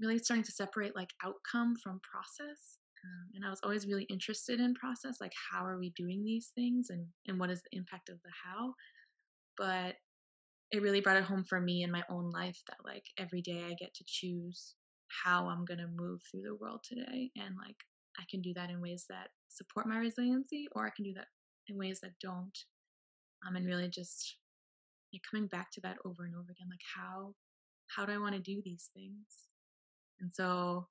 really 0.00 0.18
starting 0.18 0.44
to 0.44 0.52
separate 0.52 0.94
like 0.94 1.10
outcome 1.24 1.74
from 1.82 2.00
process. 2.08 2.78
Um, 3.06 3.30
and 3.34 3.44
I 3.44 3.50
was 3.50 3.60
always 3.62 3.86
really 3.86 4.04
interested 4.04 4.58
in 4.58 4.74
process, 4.74 5.20
like 5.20 5.32
how 5.52 5.64
are 5.64 5.78
we 5.78 5.90
doing 5.90 6.24
these 6.24 6.50
things 6.54 6.90
and, 6.90 7.06
and 7.26 7.38
what 7.38 7.50
is 7.50 7.62
the 7.62 7.76
impact 7.78 8.08
of 8.08 8.16
the 8.24 8.30
how. 8.44 8.74
But 9.56 9.94
it 10.72 10.82
really 10.82 11.00
brought 11.00 11.16
it 11.16 11.24
home 11.24 11.44
for 11.44 11.60
me 11.60 11.82
in 11.84 11.92
my 11.92 12.02
own 12.10 12.30
life 12.30 12.60
that 12.66 12.78
like 12.84 13.04
every 13.18 13.40
day 13.40 13.64
I 13.64 13.74
get 13.74 13.94
to 13.94 14.04
choose 14.06 14.74
how 15.24 15.46
I'm 15.48 15.64
going 15.64 15.78
to 15.78 15.86
move 15.86 16.20
through 16.30 16.42
the 16.42 16.56
world 16.56 16.80
today. 16.82 17.30
And 17.36 17.54
like 17.56 17.76
I 18.18 18.24
can 18.28 18.42
do 18.42 18.52
that 18.54 18.70
in 18.70 18.80
ways 18.80 19.06
that 19.08 19.28
support 19.48 19.86
my 19.86 19.98
resiliency 19.98 20.66
or 20.72 20.86
I 20.86 20.90
can 20.94 21.04
do 21.04 21.14
that 21.14 21.26
in 21.68 21.78
ways 21.78 22.00
that 22.00 22.18
don't. 22.20 22.58
Um, 23.46 23.54
and 23.54 23.66
really 23.66 23.88
just 23.88 24.38
like, 25.12 25.22
coming 25.30 25.46
back 25.46 25.70
to 25.72 25.80
that 25.82 25.98
over 26.04 26.24
and 26.24 26.34
over 26.34 26.50
again, 26.50 26.68
like 26.68 26.80
how 26.96 27.34
how 27.88 28.04
do 28.04 28.12
I 28.12 28.18
want 28.18 28.34
to 28.34 28.40
do 28.40 28.60
these 28.64 28.90
things? 28.94 29.46
And 30.20 30.32
so 30.34 30.88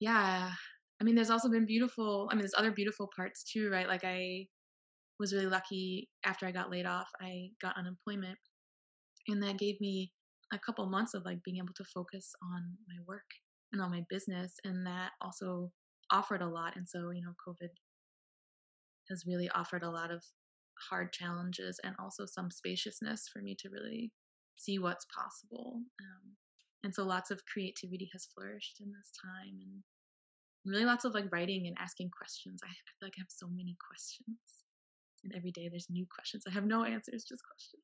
yeah, 0.00 0.50
I 1.00 1.04
mean, 1.04 1.14
there's 1.14 1.30
also 1.30 1.48
been 1.48 1.66
beautiful, 1.66 2.28
I 2.30 2.34
mean, 2.34 2.42
there's 2.42 2.54
other 2.56 2.72
beautiful 2.72 3.08
parts 3.14 3.44
too, 3.44 3.70
right? 3.70 3.88
Like, 3.88 4.04
I 4.04 4.46
was 5.18 5.32
really 5.32 5.46
lucky 5.46 6.08
after 6.24 6.46
I 6.46 6.52
got 6.52 6.70
laid 6.70 6.86
off, 6.86 7.08
I 7.20 7.50
got 7.60 7.76
unemployment. 7.76 8.38
And 9.28 9.42
that 9.42 9.58
gave 9.58 9.80
me 9.80 10.12
a 10.52 10.58
couple 10.58 10.84
months 10.86 11.14
of 11.14 11.24
like 11.24 11.42
being 11.44 11.58
able 11.58 11.74
to 11.76 11.84
focus 11.84 12.32
on 12.42 12.76
my 12.88 12.96
work 13.06 13.28
and 13.72 13.80
on 13.80 13.90
my 13.90 14.02
business. 14.08 14.54
And 14.64 14.86
that 14.86 15.10
also 15.20 15.70
offered 16.10 16.42
a 16.42 16.48
lot. 16.48 16.74
And 16.76 16.88
so, 16.88 17.10
you 17.10 17.22
know, 17.22 17.34
COVID 17.46 17.68
has 19.10 19.24
really 19.26 19.50
offered 19.50 19.82
a 19.82 19.90
lot 19.90 20.10
of 20.10 20.24
hard 20.88 21.12
challenges 21.12 21.78
and 21.84 21.94
also 21.98 22.24
some 22.26 22.50
spaciousness 22.50 23.28
for 23.32 23.42
me 23.42 23.54
to 23.60 23.68
really 23.68 24.10
see 24.56 24.78
what's 24.78 25.06
possible. 25.14 25.82
Um, 26.00 26.36
and 26.82 26.94
so 26.94 27.04
lots 27.04 27.30
of 27.30 27.44
creativity 27.44 28.08
has 28.12 28.28
flourished 28.34 28.78
in 28.80 28.86
this 28.88 29.12
time 29.22 29.58
and 29.60 29.82
really 30.64 30.84
lots 30.84 31.04
of 31.04 31.14
like 31.14 31.32
writing 31.32 31.66
and 31.66 31.76
asking 31.78 32.10
questions. 32.10 32.60
I, 32.62 32.68
I 32.68 32.90
feel 32.98 33.06
like 33.06 33.14
I 33.18 33.22
have 33.22 33.30
so 33.30 33.46
many 33.48 33.76
questions. 33.88 34.38
And 35.24 35.32
every 35.36 35.50
day 35.50 35.68
there's 35.68 35.88
new 35.90 36.06
questions. 36.12 36.44
I 36.48 36.52
have 36.52 36.64
no 36.64 36.84
answers, 36.84 37.24
just 37.24 37.42
questions. 37.44 37.82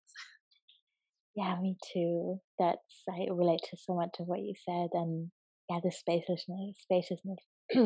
Yeah, 1.37 1.55
me 1.61 1.77
too. 1.93 2.41
That's 2.59 3.05
I 3.11 3.27
relate 3.31 3.61
to 3.71 3.77
so 3.77 3.95
much 3.95 4.17
of 4.21 4.27
what 4.27 4.41
you 4.41 4.55
said 4.65 4.89
and 4.95 5.31
yeah, 5.69 5.81
the 5.85 5.93
spaciousness 5.93 6.79
spaciousness. 6.81 7.39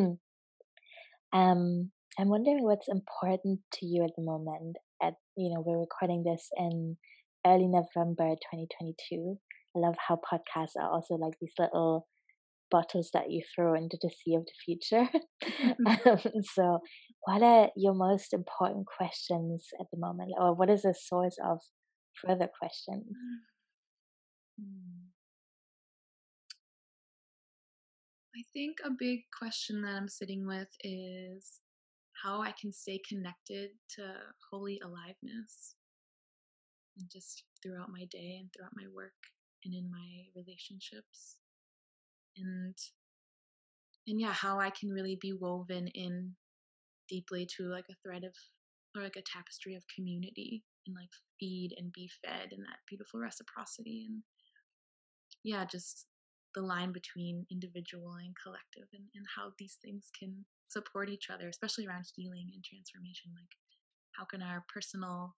um 1.32 1.90
I'm 2.18 2.28
wondering 2.28 2.62
what's 2.62 2.88
important 2.88 3.61
to 3.75 3.87
you 3.87 4.04
at 4.04 4.11
the 4.16 4.23
moment. 4.23 4.76
At 5.02 5.14
you 5.37 5.52
know, 5.52 5.64
we're 5.66 5.80
recording 5.80 6.23
this 6.23 6.49
in 6.56 6.97
early 7.44 7.66
November 7.66 8.37
2022. 8.54 9.38
I 9.75 9.78
love 9.78 9.94
how 10.06 10.16
podcasts 10.16 10.76
are 10.78 10.90
also 10.90 11.14
like 11.14 11.35
these 11.40 11.54
little 11.59 12.06
bottles 12.71 13.11
that 13.12 13.31
you 13.31 13.43
throw 13.55 13.75
into 13.75 13.99
the 14.00 14.11
sea 14.11 14.35
of 14.35 14.45
the 14.45 14.53
future. 14.65 15.09
um, 15.87 16.43
so, 16.43 16.79
what 17.25 17.43
are 17.43 17.69
your 17.77 17.95
most 17.95 18.33
important 18.33 18.87
questions 18.87 19.69
at 19.79 19.87
the 19.93 19.99
moment, 19.99 20.33
or 20.39 20.55
what 20.55 20.71
is 20.71 20.83
the 20.83 20.95
source 20.95 21.37
of 21.45 21.59
further 22.25 22.49
questions? 22.59 23.07
Hmm. 24.59 25.00
I 28.37 28.43
think 28.53 28.79
a 28.85 28.91
big 28.97 29.21
question 29.37 29.83
that 29.83 29.97
I'm 29.97 30.09
sitting 30.09 30.47
with 30.47 30.69
is 30.85 31.61
how 32.23 32.41
I 32.43 32.53
can 32.61 32.73
stay 32.73 33.00
connected 33.09 33.71
to 33.97 34.12
holy 34.50 34.81
aliveness 34.85 35.75
and 36.97 37.11
just 37.11 37.45
throughout 37.62 37.91
my 37.91 38.05
day 38.11 38.39
and 38.41 38.49
throughout 38.53 38.73
my 38.77 38.87
work 38.95 39.19
and 39.65 39.75
in 39.75 39.91
my 39.91 40.25
relationships 40.35 41.37
and 42.37 42.75
and 44.07 44.21
yeah 44.21 44.33
how 44.33 44.59
i 44.59 44.71
can 44.71 44.91
really 44.91 45.19
be 45.21 45.33
woven 45.33 45.89
in 45.89 46.33
deeply 47.09 47.47
to 47.47 47.65
like 47.65 47.87
a 47.91 47.95
thread 48.03 48.25
of 48.25 48.33
or 48.97 49.03
like 49.03 49.17
a 49.17 49.23
tapestry 49.23 49.75
of 49.75 49.85
community 49.95 50.63
and 50.87 50.97
like 50.97 51.11
feed 51.39 51.75
and 51.77 51.93
be 51.93 52.09
fed 52.25 52.49
and 52.53 52.63
that 52.63 52.83
beautiful 52.89 53.21
reciprocity 53.21 54.07
and 54.09 54.23
yeah 55.45 55.65
just 55.65 56.07
the 56.55 56.63
line 56.63 56.91
between 56.91 57.47
individual 57.53 58.15
and 58.19 58.35
collective 58.43 58.89
and, 58.93 59.05
and 59.15 59.25
how 59.37 59.53
these 59.59 59.79
things 59.83 60.11
can 60.19 60.45
support 60.69 61.09
each 61.09 61.31
other 61.31 61.49
especially 61.49 61.87
around 61.87 62.05
healing 62.15 62.51
and 62.55 62.65
transformation 62.65 63.31
like 63.35 63.55
how 64.17 64.25
can 64.25 64.43
our 64.43 64.65
personal 64.73 65.35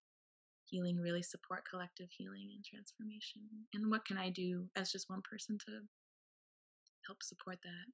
healing 0.72 0.98
really 0.98 1.22
support 1.22 1.62
collective 1.68 2.08
healing 2.10 2.48
and 2.54 2.64
transformation? 2.64 3.42
And 3.74 3.90
what 3.90 4.04
can 4.04 4.16
I 4.16 4.30
do 4.30 4.64
as 4.76 4.90
just 4.90 5.10
one 5.10 5.22
person 5.28 5.58
to 5.66 5.80
help 7.06 7.22
support 7.22 7.58
that? 7.62 7.86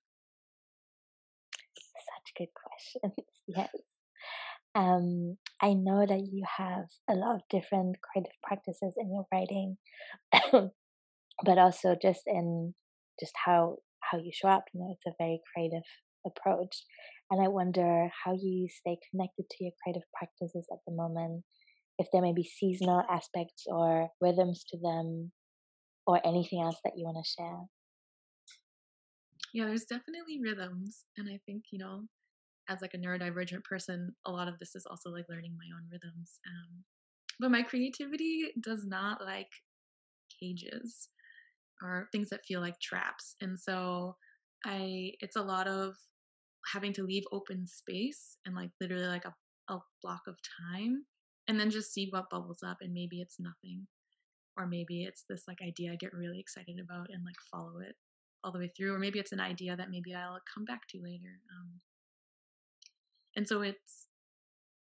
Such 1.76 2.34
good 2.36 2.52
questions. 2.54 3.28
yes. 3.46 3.70
Um, 4.74 5.38
I 5.60 5.74
know 5.74 6.06
that 6.06 6.28
you 6.30 6.44
have 6.56 6.86
a 7.10 7.14
lot 7.14 7.36
of 7.36 7.42
different 7.50 7.96
creative 8.02 8.36
practices 8.42 8.94
in 8.96 9.12
your 9.12 9.26
writing, 9.32 9.76
but 11.44 11.58
also 11.58 11.96
just 12.00 12.22
in 12.26 12.74
just 13.18 13.32
how 13.44 13.78
how 14.00 14.18
you 14.18 14.30
show 14.32 14.48
up. 14.48 14.64
You 14.72 14.80
know, 14.80 14.94
it's 14.94 15.06
a 15.06 15.16
very 15.18 15.40
creative 15.52 15.82
approach. 16.26 16.84
And 17.30 17.42
I 17.44 17.48
wonder 17.48 18.08
how 18.24 18.32
you 18.32 18.68
stay 18.70 18.96
connected 19.10 19.44
to 19.50 19.64
your 19.64 19.72
creative 19.82 20.06
practices 20.16 20.66
at 20.72 20.78
the 20.86 20.94
moment, 20.94 21.44
if 21.98 22.06
there 22.12 22.22
may 22.22 22.32
be 22.32 22.44
seasonal 22.44 23.02
aspects 23.10 23.64
or 23.66 24.08
rhythms 24.20 24.64
to 24.70 24.78
them, 24.78 25.32
or 26.06 26.26
anything 26.26 26.62
else 26.62 26.78
that 26.84 26.94
you 26.96 27.04
want 27.04 27.22
to 27.22 27.30
share. 27.30 27.68
Yeah, 29.55 29.67
there's 29.67 29.85
definitely 29.85 30.40
rhythms. 30.43 31.05
And 31.17 31.28
I 31.28 31.40
think, 31.47 31.64
you 31.71 31.78
know, 31.78 32.05
as 32.69 32.83
like 32.83 32.95
a 32.95 32.99
neurodivergent 32.99 33.64
person, 33.64 34.14
a 34.26 34.31
lot 34.31 34.49
of 34.49 34.59
this 34.59 34.75
is 34.75 34.87
also 34.87 35.11
like 35.11 35.26
learning 35.28 35.57
my 35.57 35.64
own 35.75 35.88
rhythms. 35.90 36.38
Um, 36.47 36.85
but 37.40 37.50
my 37.50 37.62
creativity 37.62 38.52
does 38.62 38.85
not 38.87 39.23
like 39.23 39.49
cages 40.40 41.09
or 41.83 42.09
things 42.12 42.31
that 42.31 42.45
feel 42.47 42.61
like 42.61 42.81
traps. 42.81 43.37
And 43.40 43.59
so 43.59 44.17
I 44.64 45.12
it's 45.21 45.37
a 45.37 45.43
lot 45.43 45.69
of 45.69 45.95
having 46.73 46.93
to 46.95 47.05
leave 47.05 47.25
open 47.33 47.67
space 47.67 48.37
and 48.45 48.55
like 48.55 48.71
literally 48.81 49.07
like 49.07 49.25
a, 49.25 49.35
a 49.73 49.78
block 50.02 50.23
of 50.26 50.37
time 50.73 51.05
and 51.49 51.59
then 51.59 51.71
just 51.71 51.93
see 51.93 52.09
what 52.11 52.31
bubbles 52.31 52.61
up 52.67 52.78
and 52.83 52.93
maybe 52.93 53.21
it's 53.21 53.38
nothing 53.40 53.87
or 54.57 54.67
maybe 54.67 55.05
it's 55.05 55.25
this 55.28 55.45
like 55.49 55.59
idea 55.62 55.93
I 55.93 55.97
get 55.97 56.12
really 56.12 56.40
excited 56.40 56.78
about 56.83 57.09
and 57.11 57.25
like 57.25 57.37
follow 57.50 57.78
it 57.81 57.97
all 58.45 58.52
the 58.52 58.59
way 58.59 58.73
through 58.76 58.95
or 58.95 58.99
maybe 58.99 59.18
it's 59.18 59.33
an 59.33 59.40
idea 59.40 59.76
that 59.76 59.90
maybe 59.90 60.14
I'll 60.14 60.38
come 60.52 60.64
back 60.64 60.87
to 60.88 61.00
later 61.02 61.40
um, 61.52 61.80
and 63.37 63.47
so 63.47 63.62
it's 63.62 64.07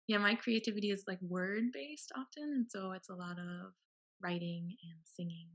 yeah 0.07 0.17
my 0.17 0.35
creativity 0.35 0.89
is 0.89 1.03
like 1.07 1.19
word 1.21 1.65
based 1.73 2.11
often 2.15 2.43
and 2.43 2.65
so 2.69 2.91
it's 2.91 3.09
a 3.09 3.15
lot 3.15 3.37
of 3.37 3.73
writing 4.21 4.75
and 4.83 4.99
singing 5.03 5.47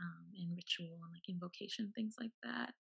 um, 0.00 0.26
and 0.38 0.56
ritual 0.56 0.98
and 1.04 1.12
like 1.12 1.28
invocation 1.28 1.92
things 1.94 2.14
like 2.18 2.32
that. 2.42 2.72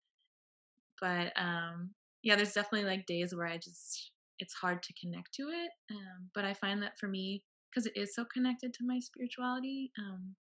But 1.01 1.33
um 1.41 1.91
yeah 2.23 2.37
there's 2.37 2.53
definitely 2.53 2.85
like 2.85 3.07
days 3.07 3.35
where 3.35 3.47
i 3.47 3.57
just 3.57 4.13
it's 4.39 4.55
hard 4.55 4.83
to 4.83 4.93
connect 5.01 5.33
to 5.33 5.45
it 5.45 5.71
um, 5.91 6.29
but 6.35 6.45
i 6.45 6.55
find 6.55 6.83
that 6.83 6.99
for 6.99 7.09
me 7.09 7.43
because 7.71 7.87
it 7.87 7.93
is 7.97 8.15
so 8.15 8.25
connected 8.33 8.73
to 8.75 8.85
my 8.87 8.99
spirituality 8.99 9.91
um, 9.99 10.35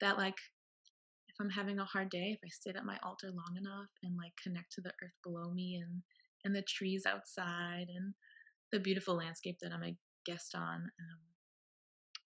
that 0.00 0.16
like 0.16 0.36
i'm 1.42 1.50
having 1.50 1.78
a 1.78 1.84
hard 1.84 2.08
day 2.10 2.30
if 2.32 2.40
i 2.44 2.48
sit 2.50 2.76
at 2.76 2.84
my 2.84 2.96
altar 3.02 3.28
long 3.28 3.56
enough 3.58 3.90
and 4.02 4.16
like 4.16 4.32
connect 4.42 4.72
to 4.72 4.80
the 4.80 4.92
earth 5.02 5.16
below 5.22 5.50
me 5.50 5.80
and 5.82 6.02
and 6.44 6.54
the 6.54 6.62
trees 6.62 7.04
outside 7.06 7.86
and 7.94 8.14
the 8.72 8.80
beautiful 8.80 9.16
landscape 9.16 9.56
that 9.60 9.72
i'm 9.72 9.82
a 9.82 9.96
guest 10.24 10.54
on 10.54 10.76
um, 10.76 11.20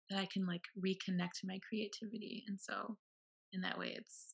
that 0.10 0.20
i 0.20 0.28
can 0.32 0.46
like 0.46 0.64
reconnect 0.78 1.40
to 1.40 1.48
my 1.48 1.60
creativity. 1.68 2.44
And 2.48 2.60
so 2.60 2.98
in 3.54 3.62
that 3.62 3.78
way 3.78 3.96
it's 3.98 4.34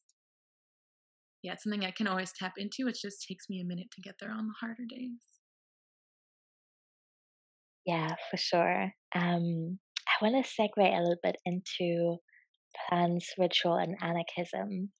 yeah 1.43 1.53
it's 1.53 1.63
something 1.63 1.85
i 1.85 1.91
can 1.91 2.07
always 2.07 2.31
tap 2.37 2.53
into. 2.57 2.87
It 2.87 2.97
just 3.01 3.25
takes 3.27 3.49
me 3.49 3.61
a 3.61 3.65
minute 3.65 3.91
to 3.91 4.01
get 4.01 4.15
there 4.19 4.31
on 4.31 4.47
the 4.47 4.53
harder 4.59 4.85
days. 4.89 5.21
Yeah 7.85 8.15
for 8.29 8.37
sure. 8.37 8.91
Um 9.15 9.79
i 10.07 10.23
want 10.25 10.43
to 10.43 10.51
segue 10.51 10.69
a 10.77 11.01
little 11.01 11.15
bit 11.23 11.37
into 11.45 12.17
plans, 12.87 13.27
ritual, 13.37 13.75
and 13.75 13.95
anarchism 14.01 14.91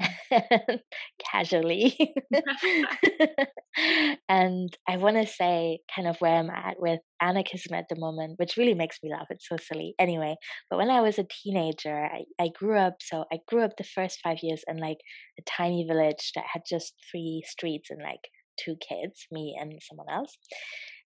mm-hmm. 0.00 0.74
casually. 1.30 2.14
and 4.28 4.76
I 4.88 4.96
want 4.96 5.16
to 5.16 5.26
say 5.26 5.80
kind 5.94 6.08
of 6.08 6.16
where 6.20 6.36
I'm 6.36 6.50
at 6.50 6.76
with 6.78 7.00
anarchism 7.20 7.74
at 7.74 7.86
the 7.88 7.98
moment, 7.98 8.38
which 8.38 8.56
really 8.56 8.74
makes 8.74 8.98
me 9.02 9.10
laugh. 9.10 9.26
It's 9.30 9.48
so 9.48 9.56
silly. 9.56 9.94
Anyway, 9.98 10.36
but 10.68 10.78
when 10.78 10.90
I 10.90 11.00
was 11.00 11.18
a 11.18 11.26
teenager, 11.42 12.04
I, 12.04 12.24
I 12.38 12.48
grew 12.48 12.76
up. 12.76 12.96
So 13.00 13.24
I 13.32 13.38
grew 13.48 13.62
up 13.62 13.76
the 13.76 13.84
first 13.84 14.20
five 14.22 14.38
years 14.42 14.62
in 14.66 14.78
like 14.78 14.98
a 15.38 15.42
tiny 15.42 15.84
village 15.86 16.32
that 16.34 16.44
had 16.52 16.62
just 16.68 16.94
three 17.10 17.42
streets 17.46 17.90
and 17.90 18.02
like 18.02 18.28
two 18.58 18.76
kids, 18.76 19.26
me 19.30 19.56
and 19.58 19.80
someone 19.82 20.08
else. 20.10 20.36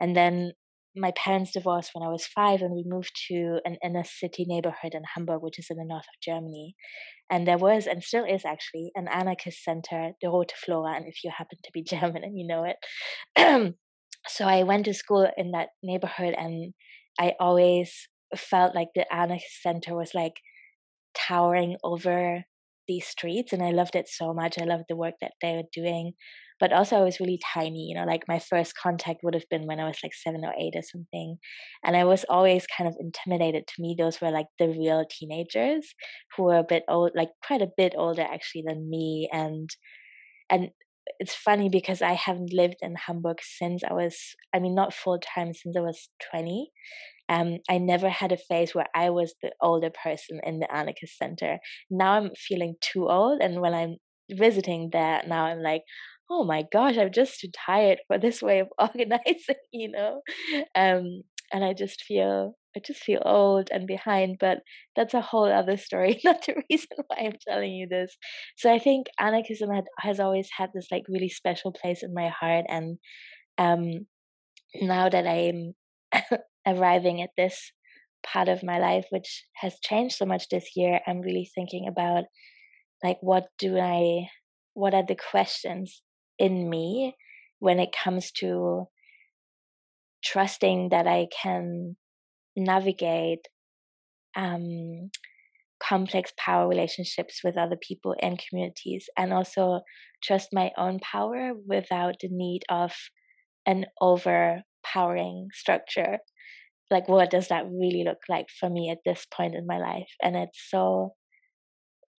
And 0.01 0.17
then 0.17 0.53
my 0.97 1.13
parents 1.13 1.53
divorced 1.53 1.91
when 1.95 2.07
I 2.07 2.11
was 2.11 2.27
five, 2.27 2.63
and 2.63 2.73
we 2.73 2.85
moved 2.87 3.13
to 3.29 3.61
an 3.65 3.77
inner 3.85 4.05
city 4.05 4.45
neighborhood 4.47 4.95
in 4.95 5.03
Hamburg, 5.15 5.43
which 5.43 5.59
is 5.59 5.69
in 5.71 5.77
the 5.77 5.85
north 5.85 6.05
of 6.05 6.23
Germany. 6.23 6.75
And 7.31 7.47
there 7.47 7.59
was, 7.59 7.87
and 7.87 8.03
still 8.03 8.25
is 8.25 8.45
actually, 8.45 8.91
an 8.95 9.07
anarchist 9.09 9.63
center, 9.63 10.13
the 10.21 10.29
Rote 10.29 10.53
Flora, 10.53 10.97
and 10.97 11.07
if 11.07 11.23
you 11.23 11.31
happen 11.37 11.59
to 11.63 11.71
be 11.73 11.83
German 11.89 12.25
and 12.25 12.39
you 12.39 12.47
know 12.47 12.65
it. 12.65 13.75
so 14.27 14.45
I 14.47 14.65
went 14.65 14.85
to 14.87 14.95
school 14.95 15.31
in 15.37 15.53
that 15.53 15.69
neighborhood, 15.83 16.35
and 16.37 16.75
I 17.19 17.35
always 17.39 18.09
felt 18.37 18.75
like 18.75 18.89
the 18.95 19.13
anarchist 19.13 19.63
center 19.63 19.97
was 19.97 20.13
like 20.15 20.35
towering 21.15 21.77
over 21.85 22.45
these 22.89 23.07
streets, 23.07 23.53
and 23.53 23.63
I 23.63 23.71
loved 23.71 23.95
it 23.95 24.09
so 24.09 24.35
much. 24.35 24.59
I 24.61 24.65
loved 24.65 24.85
the 24.89 24.97
work 24.97 25.15
that 25.21 25.33
they 25.41 25.53
were 25.53 25.69
doing 25.73 26.15
but 26.61 26.73
also 26.73 26.97
I 26.97 27.03
was 27.03 27.19
really 27.19 27.41
tiny, 27.55 27.87
you 27.89 27.95
know, 27.95 28.05
like 28.05 28.25
my 28.29 28.39
first 28.39 28.77
contact 28.77 29.21
would 29.23 29.35
have 29.35 29.49
been 29.51 29.67
when 29.67 29.81
I 29.81 29.87
was 29.87 29.99
like 30.03 30.15
seven 30.15 30.45
or 30.45 30.53
eight 30.59 30.75
or 30.77 30.83
something. 30.83 31.39
And 31.83 31.97
I 31.97 32.05
was 32.05 32.25
always 32.29 32.67
kind 32.67 32.87
of 32.87 32.97
intimidated. 33.01 33.67
To 33.67 33.83
me, 33.83 33.97
those 33.99 34.21
were 34.21 34.31
like 34.31 34.47
the 34.59 34.69
real 34.69 35.05
teenagers 35.11 35.95
who 36.37 36.45
were 36.45 36.59
a 36.59 36.65
bit 36.65 36.85
old, 36.87 37.13
like 37.15 37.31
quite 37.47 37.63
a 37.63 37.71
bit 37.77 37.95
older 37.97 38.23
actually 38.23 38.65
than 38.67 38.91
me. 38.91 39.29
And, 39.33 39.71
and 40.51 40.69
it's 41.19 41.35
funny 41.35 41.69
because 41.69 42.03
I 42.03 42.13
haven't 42.13 42.53
lived 42.53 42.77
in 42.83 42.95
Hamburg 43.07 43.39
since 43.43 43.83
I 43.83 43.95
was, 43.95 44.17
I 44.55 44.59
mean, 44.59 44.75
not 44.75 44.95
full 44.95 45.19
time 45.19 45.55
since 45.55 45.77
I 45.77 45.81
was 45.81 46.11
20. 46.31 46.71
Um, 47.29 47.59
I 47.69 47.79
never 47.79 48.09
had 48.09 48.33
a 48.33 48.37
phase 48.37 48.75
where 48.75 48.89
I 48.95 49.11
was 49.11 49.35
the 49.41 49.53
older 49.63 49.91
person 49.91 50.41
in 50.45 50.59
the 50.59 50.73
anarchist 50.75 51.17
center. 51.17 51.59
Now 51.89 52.15
I'm 52.15 52.31
feeling 52.37 52.75
too 52.81 53.09
old, 53.09 53.41
and 53.41 53.61
when 53.61 53.73
I'm 53.73 53.97
visiting 54.31 54.91
there 54.93 55.23
now, 55.27 55.45
I'm 55.45 55.63
like, 55.63 55.83
oh 56.31 56.45
my 56.45 56.65
gosh, 56.73 56.97
I'm 56.97 57.13
just 57.13 57.41
too 57.41 57.49
tired 57.67 57.99
for 58.07 58.19
this 58.19 58.41
way 58.41 58.61
of 58.61 58.69
organizing, 58.79 59.57
you 59.73 59.91
know? 59.91 60.23
Um, 60.75 61.23
and 61.53 61.65
I 61.65 61.75
just 61.75 62.03
feel 62.03 62.55
I 62.77 62.81
just 62.87 63.03
feel 63.03 63.21
old 63.25 63.69
and 63.73 63.85
behind, 63.85 64.37
but 64.39 64.59
that's 64.95 65.13
a 65.13 65.21
whole 65.21 65.53
other 65.53 65.77
story, 65.77 66.21
not 66.25 66.47
the 66.47 66.63
reason 66.71 66.89
why 67.09 67.17
I'm 67.25 67.33
telling 67.47 67.73
you 67.73 67.89
this. 67.91 68.17
So 68.57 68.73
I 68.73 68.79
think 68.79 69.09
anarchism 69.19 69.71
had, 69.71 69.85
has 69.99 70.21
always 70.21 70.49
had 70.57 70.71
this 70.73 70.87
like 70.93 71.03
really 71.09 71.29
special 71.29 71.73
place 71.73 72.05
in 72.05 72.15
my 72.15 72.29
heart, 72.29 72.67
and 72.69 72.99
um, 73.59 74.07
now 74.81 75.09
that 75.09 75.27
I'm 75.27 75.75
arriving 76.67 77.21
at 77.23 77.31
this 77.37 77.73
part 78.25 78.49
of 78.49 78.63
my 78.63 78.79
life, 78.79 79.07
which 79.11 79.47
has 79.57 79.81
changed 79.83 80.15
so 80.15 80.25
much 80.25 80.49
this 80.49 80.71
year, 80.77 81.01
I'm 81.09 81.23
really 81.23 81.51
thinking 81.53 81.89
about 81.89 82.25
like 83.03 83.19
what 83.21 83.47
do 83.59 83.79
I, 83.79 84.29
what 84.75 84.95
are 84.95 85.05
the 85.05 85.17
questions 85.17 86.03
in 86.41 86.69
me 86.69 87.15
when 87.61 87.79
it 87.79 87.91
comes 87.93 88.33
to 88.33 88.89
trusting 90.25 90.89
that 90.89 91.07
I 91.07 91.29
can 91.43 91.97
navigate 92.57 93.47
um, 94.35 95.11
complex 95.83 96.33
power 96.37 96.69
relationships 96.69 97.41
with 97.45 97.57
other 97.57 97.77
people 97.77 98.15
and 98.21 98.43
communities, 98.49 99.09
and 99.17 99.33
also 99.33 99.81
trust 100.23 100.49
my 100.53 100.71
own 100.77 100.99
power 101.01 101.53
without 101.67 102.17
the 102.21 102.29
need 102.31 102.63
of 102.69 102.93
an 103.67 103.87
overpowering 104.01 105.49
structure. 105.53 106.19
Like, 106.91 107.09
what 107.09 107.31
does 107.31 107.49
that 107.49 107.67
really 107.67 108.05
look 108.05 108.23
like 108.29 108.47
for 108.49 108.69
me 108.69 108.91
at 108.91 108.99
this 109.05 109.27
point 109.27 109.55
in 109.55 109.67
my 109.67 109.79
life? 109.79 110.11
And 110.23 110.37
it's 110.37 110.61
so 110.69 111.15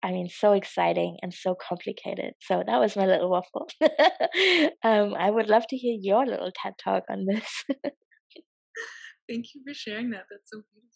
I 0.04 0.12
mean, 0.12 0.30
so 0.30 0.54
exciting 0.54 1.18
and 1.22 1.34
so 1.34 1.56
complicated. 1.56 2.34
So 2.42 2.64
that 2.66 2.80
was 2.80 2.96
my 2.96 3.06
little 3.06 3.30
waffle. 3.30 3.68
um, 4.84 5.14
I 5.14 5.30
would 5.30 5.48
love 5.48 5.68
to 5.70 5.78
hear 5.78 5.98
your 6.00 6.26
little 6.26 6.52
TED 6.52 6.74
talk 6.84 7.04
on 7.10 7.26
this. 7.26 7.64
Thank 9.30 9.54
you 9.54 9.62
for 9.66 9.74
sharing 9.74 10.10
that. 10.12 10.26
That's 10.30 10.50
so 10.52 10.62
beautiful. 10.74 10.92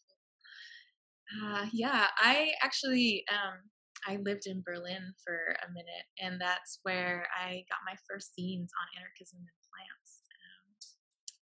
Uh, 1.41 1.65
yeah, 1.72 2.08
I 2.18 2.52
actually 2.62 3.24
um, 3.32 3.60
I 4.08 4.18
lived 4.18 4.46
in 4.46 4.62
Berlin 4.65 5.13
for 5.24 5.56
a 5.68 5.72
minute, 5.72 6.06
and 6.20 6.39
that's 6.39 6.80
where 6.84 7.28
I 7.36 7.63
got 7.70 7.80
my 7.86 7.96
first 8.10 8.32
zines 8.39 8.70
on 8.70 8.88
anarchism 8.98 9.39
and 9.39 9.60
plants. 9.72 10.22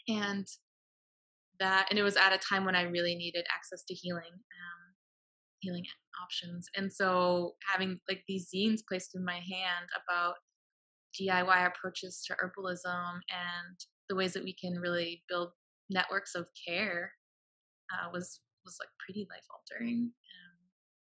Um, 0.09 0.25
and 0.25 0.47
that, 1.61 1.87
and 1.91 1.99
it 1.99 2.03
was 2.03 2.17
at 2.17 2.33
a 2.33 2.39
time 2.39 2.65
when 2.65 2.77
I 2.77 2.83
really 2.83 3.15
needed 3.15 3.47
access 3.55 3.83
to 3.85 3.95
healing. 3.95 4.33
Um, 4.33 4.86
healing 5.67 5.85
options. 6.23 6.69
And 6.77 6.93
so 6.93 7.55
having 7.71 7.99
like 8.09 8.23
these 8.29 8.49
zines 8.55 8.81
placed 8.89 9.15
in 9.15 9.25
my 9.25 9.35
hand 9.35 9.87
about 10.05 10.35
DIY 11.21 11.67
approaches 11.67 12.23
to 12.27 12.35
herbalism 12.35 13.13
and 13.31 13.77
the 14.09 14.17
ways 14.17 14.33
that 14.35 14.45
we 14.45 14.55
can 14.55 14.75
really 14.75 15.23
build 15.29 15.51
networks 15.91 16.35
of 16.35 16.47
care 16.67 17.11
uh, 17.93 18.09
was 18.13 18.41
was 18.65 18.77
like 18.81 18.91
pretty 19.05 19.27
life 19.31 19.47
altering. 19.55 20.11
Um, 20.11 20.57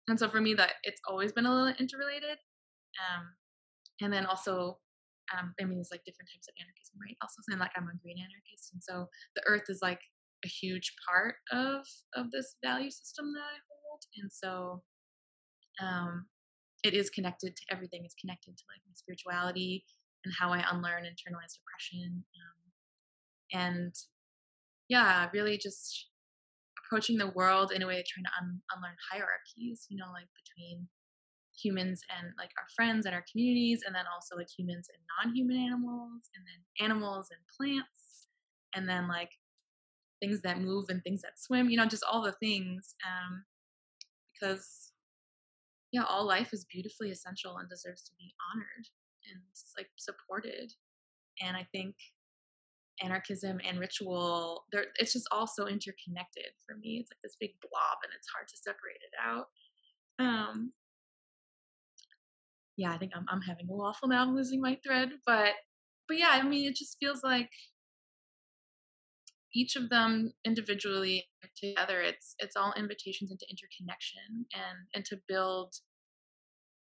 and 0.09 0.18
so 0.18 0.29
for 0.29 0.40
me, 0.40 0.55
that 0.55 0.83
it's 0.83 1.01
always 1.09 1.33
been 1.33 1.46
a 1.46 1.55
little 1.55 1.75
interrelated. 1.79 2.38
Um, 2.98 3.25
and 4.03 4.12
then 4.12 4.27
also, 4.27 4.79
um, 5.31 5.55
I 5.61 5.64
mean, 5.64 5.79
there's 5.79 5.94
like 5.94 6.05
different 6.05 6.29
types 6.35 6.51
of 6.51 6.59
anarchism, 6.59 6.98
right? 6.98 7.16
Also 7.22 7.38
saying 7.46 7.61
like 7.62 7.70
I'm 7.77 7.87
a 7.87 8.03
green 8.03 8.18
anarchist, 8.18 8.75
and 8.75 8.83
so 8.83 9.07
the 9.37 9.42
earth 9.46 9.70
is 9.70 9.79
like 9.81 10.03
a 10.44 10.48
huge 10.48 10.92
part 11.07 11.37
of 11.53 11.87
of 12.18 12.31
this 12.31 12.57
value 12.64 12.90
system 12.90 13.33
that 13.33 13.46
I 13.46 13.57
hold, 13.62 13.82
and 14.20 14.31
so 14.31 14.83
um, 15.81 16.26
it 16.85 16.94
is 16.94 17.11
connected 17.11 17.57
to 17.57 17.62
everything. 17.70 18.02
It's 18.05 18.14
connected 18.20 18.57
to 18.57 18.64
like 18.68 18.83
my 18.87 18.94
spirituality 18.94 19.85
and 20.24 20.35
how 20.38 20.50
I 20.52 20.64
unlearn 20.70 21.05
internalized 21.05 21.59
oppression. 21.62 22.24
Um, 23.55 23.61
and 23.61 23.94
yeah, 24.88 25.28
really 25.33 25.59
just 25.59 26.09
approaching 26.85 27.18
the 27.18 27.33
world 27.35 27.72
in 27.72 27.83
a 27.83 27.87
way 27.87 27.98
of 27.98 28.07
trying 28.07 28.24
to 28.24 28.31
un- 28.40 28.61
unlearn 28.74 28.96
hierarchies, 29.11 29.87
you 29.88 29.96
know, 29.96 30.11
like 30.12 30.28
between 30.37 30.88
humans 31.62 32.02
and 32.16 32.33
like 32.38 32.50
our 32.59 32.66
friends 32.74 33.07
and 33.07 33.14
our 33.14 33.24
communities, 33.31 33.83
and 33.87 33.94
then 33.94 34.05
also 34.12 34.37
like 34.37 34.48
humans 34.57 34.88
and 34.92 35.02
non 35.16 35.35
human 35.35 35.57
animals, 35.57 36.31
and 36.35 36.44
then 36.46 36.87
animals 36.87 37.28
and 37.31 37.40
plants, 37.57 38.26
and 38.74 38.88
then 38.88 39.09
like 39.09 39.31
things 40.20 40.40
that 40.42 40.61
move 40.61 40.87
and 40.88 41.02
things 41.02 41.22
that 41.22 41.38
swim, 41.38 41.68
you 41.68 41.76
know, 41.76 41.87
just 41.87 42.05
all 42.11 42.22
the 42.22 42.33
things. 42.33 42.94
Um, 43.07 43.44
because, 44.42 44.92
yeah, 45.92 46.05
all 46.09 46.26
life 46.26 46.52
is 46.52 46.66
beautifully 46.70 47.11
essential 47.11 47.59
and 47.59 47.68
deserves 47.68 48.02
to 48.02 48.12
be 48.18 48.35
honored 48.52 48.87
and 49.31 49.40
like 49.76 49.88
supported. 49.96 50.72
And 51.42 51.57
I 51.57 51.66
think 51.72 51.94
anarchism 53.02 53.59
and 53.66 53.81
ritual 53.81 54.64
there 54.70 54.85
it's 54.96 55.14
just 55.14 55.26
all 55.33 55.46
so 55.46 55.66
interconnected 55.66 56.44
for 56.64 56.76
me 56.76 56.98
it's 57.00 57.11
like 57.11 57.18
this 57.22 57.37
big 57.40 57.50
blob 57.61 57.96
and 58.05 58.12
it's 58.16 58.28
hard 58.28 58.46
to 58.46 58.57
separate 58.57 59.00
it 59.00 59.14
out 59.20 59.46
um 60.18 60.72
yeah 62.76 62.92
i 62.92 62.98
think 62.98 63.11
i'm, 63.16 63.24
I'm 63.28 63.40
having 63.40 63.66
a 63.68 63.72
waffle 63.72 64.09
now 64.09 64.22
i'm 64.22 64.37
losing 64.37 64.61
my 64.61 64.78
thread 64.87 65.09
but 65.26 65.55
but 66.07 66.18
yeah 66.18 66.31
i 66.33 66.42
mean 66.42 66.68
it 66.68 66.76
just 66.76 66.98
feels 67.00 67.22
like 67.24 67.48
each 69.55 69.77
of 69.77 69.88
them 69.91 70.33
individually 70.45 71.25
together 71.57 72.01
it's 72.01 72.35
it's 72.38 72.57
all 72.57 72.73
invitations 72.77 73.31
into 73.31 73.47
interconnection 73.51 74.47
and 74.55 74.79
and 74.95 75.05
to 75.05 75.17
build 75.29 75.75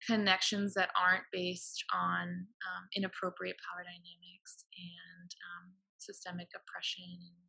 connections 0.06 0.74
that 0.74 0.90
aren't 1.00 1.24
based 1.32 1.82
on 1.94 2.28
um, 2.28 2.84
inappropriate 2.94 3.56
power 3.64 3.82
dynamics 3.82 4.64
and 4.76 5.30
um, 5.48 5.72
systemic 5.98 6.48
oppression 6.54 7.04
and 7.08 7.40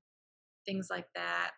things 0.66 0.88
like 0.90 1.08
that 1.16 1.52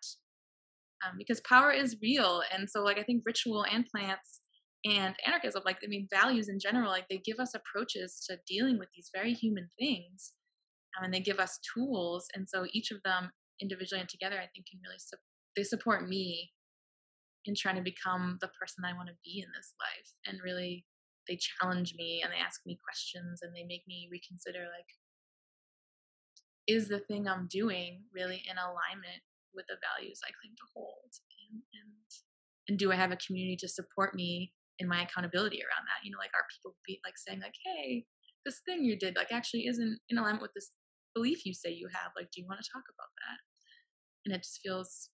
um, 1.05 1.13
because 1.17 1.39
power 1.41 1.71
is 1.71 1.97
real. 2.01 2.41
And 2.51 2.69
so 2.69 2.83
like 2.83 2.97
i 2.97 3.03
think 3.03 3.23
ritual 3.25 3.65
and 3.71 3.85
plants 3.85 4.41
and 4.85 5.15
anarchism 5.25 5.61
like 5.65 5.77
i 5.83 5.87
mean 5.87 6.07
values 6.13 6.49
in 6.49 6.59
general 6.59 6.89
like 6.89 7.07
they 7.09 7.21
give 7.25 7.39
us 7.39 7.53
approaches 7.55 8.23
to 8.29 8.37
dealing 8.47 8.77
with 8.77 8.89
these 8.95 9.09
very 9.13 9.33
human 9.33 9.67
things 9.79 10.33
um, 10.97 11.03
and 11.03 11.13
they 11.13 11.19
give 11.19 11.39
us 11.39 11.59
tools 11.73 12.27
and 12.35 12.47
so 12.47 12.65
each 12.73 12.91
of 12.91 13.01
them 13.03 13.29
individually 13.61 14.01
and 14.01 14.09
together 14.09 14.37
i 14.37 14.47
think 14.53 14.67
can 14.69 14.79
really 14.83 14.99
su- 14.99 15.17
they 15.55 15.63
support 15.63 16.07
me 16.07 16.51
in 17.45 17.55
trying 17.55 17.75
to 17.75 17.81
become 17.81 18.37
the 18.41 18.49
person 18.59 18.83
i 18.85 18.93
want 18.93 19.07
to 19.07 19.15
be 19.23 19.39
in 19.39 19.49
this 19.55 19.73
life 19.79 20.09
and 20.25 20.43
really 20.43 20.85
they 21.27 21.37
challenge 21.37 21.93
me 21.97 22.21
and 22.23 22.31
they 22.31 22.39
ask 22.39 22.61
me 22.65 22.77
questions 22.83 23.39
and 23.41 23.55
they 23.55 23.63
make 23.63 23.83
me 23.87 24.07
reconsider 24.11 24.63
like 24.71 24.87
is 26.67 26.87
the 26.87 26.99
thing 26.99 27.27
I'm 27.27 27.47
doing 27.49 28.03
really 28.13 28.43
in 28.45 28.57
alignment 28.59 29.23
with 29.55 29.65
the 29.67 29.79
values 29.79 30.19
I 30.23 30.35
claim 30.35 30.53
to 30.53 30.67
hold? 30.75 31.11
And, 31.47 31.63
and, 31.73 31.91
and 32.67 32.77
do 32.77 32.91
I 32.91 32.95
have 32.95 33.11
a 33.11 33.23
community 33.25 33.55
to 33.61 33.67
support 33.67 34.13
me 34.13 34.51
in 34.79 34.87
my 34.87 35.01
accountability 35.01 35.63
around 35.63 35.87
that? 35.87 36.03
You 36.03 36.11
know, 36.11 36.19
like 36.19 36.35
are 36.35 36.45
people 36.51 36.75
be 36.85 36.99
like 37.03 37.17
saying 37.17 37.39
like, 37.39 37.55
hey, 37.65 38.05
this 38.45 38.61
thing 38.67 38.83
you 38.83 38.99
did 38.99 39.15
like 39.15 39.31
actually 39.31 39.65
isn't 39.67 39.97
in 40.09 40.17
alignment 40.17 40.41
with 40.41 40.53
this 40.53 40.69
belief 41.17 41.45
you 41.45 41.53
say 41.53 41.71
you 41.71 41.87
have. 41.91 42.11
Like, 42.15 42.29
do 42.31 42.41
you 42.41 42.47
want 42.47 42.61
to 42.61 42.69
talk 42.71 42.83
about 42.93 43.11
that? 43.25 43.39
And 44.25 44.35
it 44.35 44.43
just 44.43 44.59
feels 44.63 45.09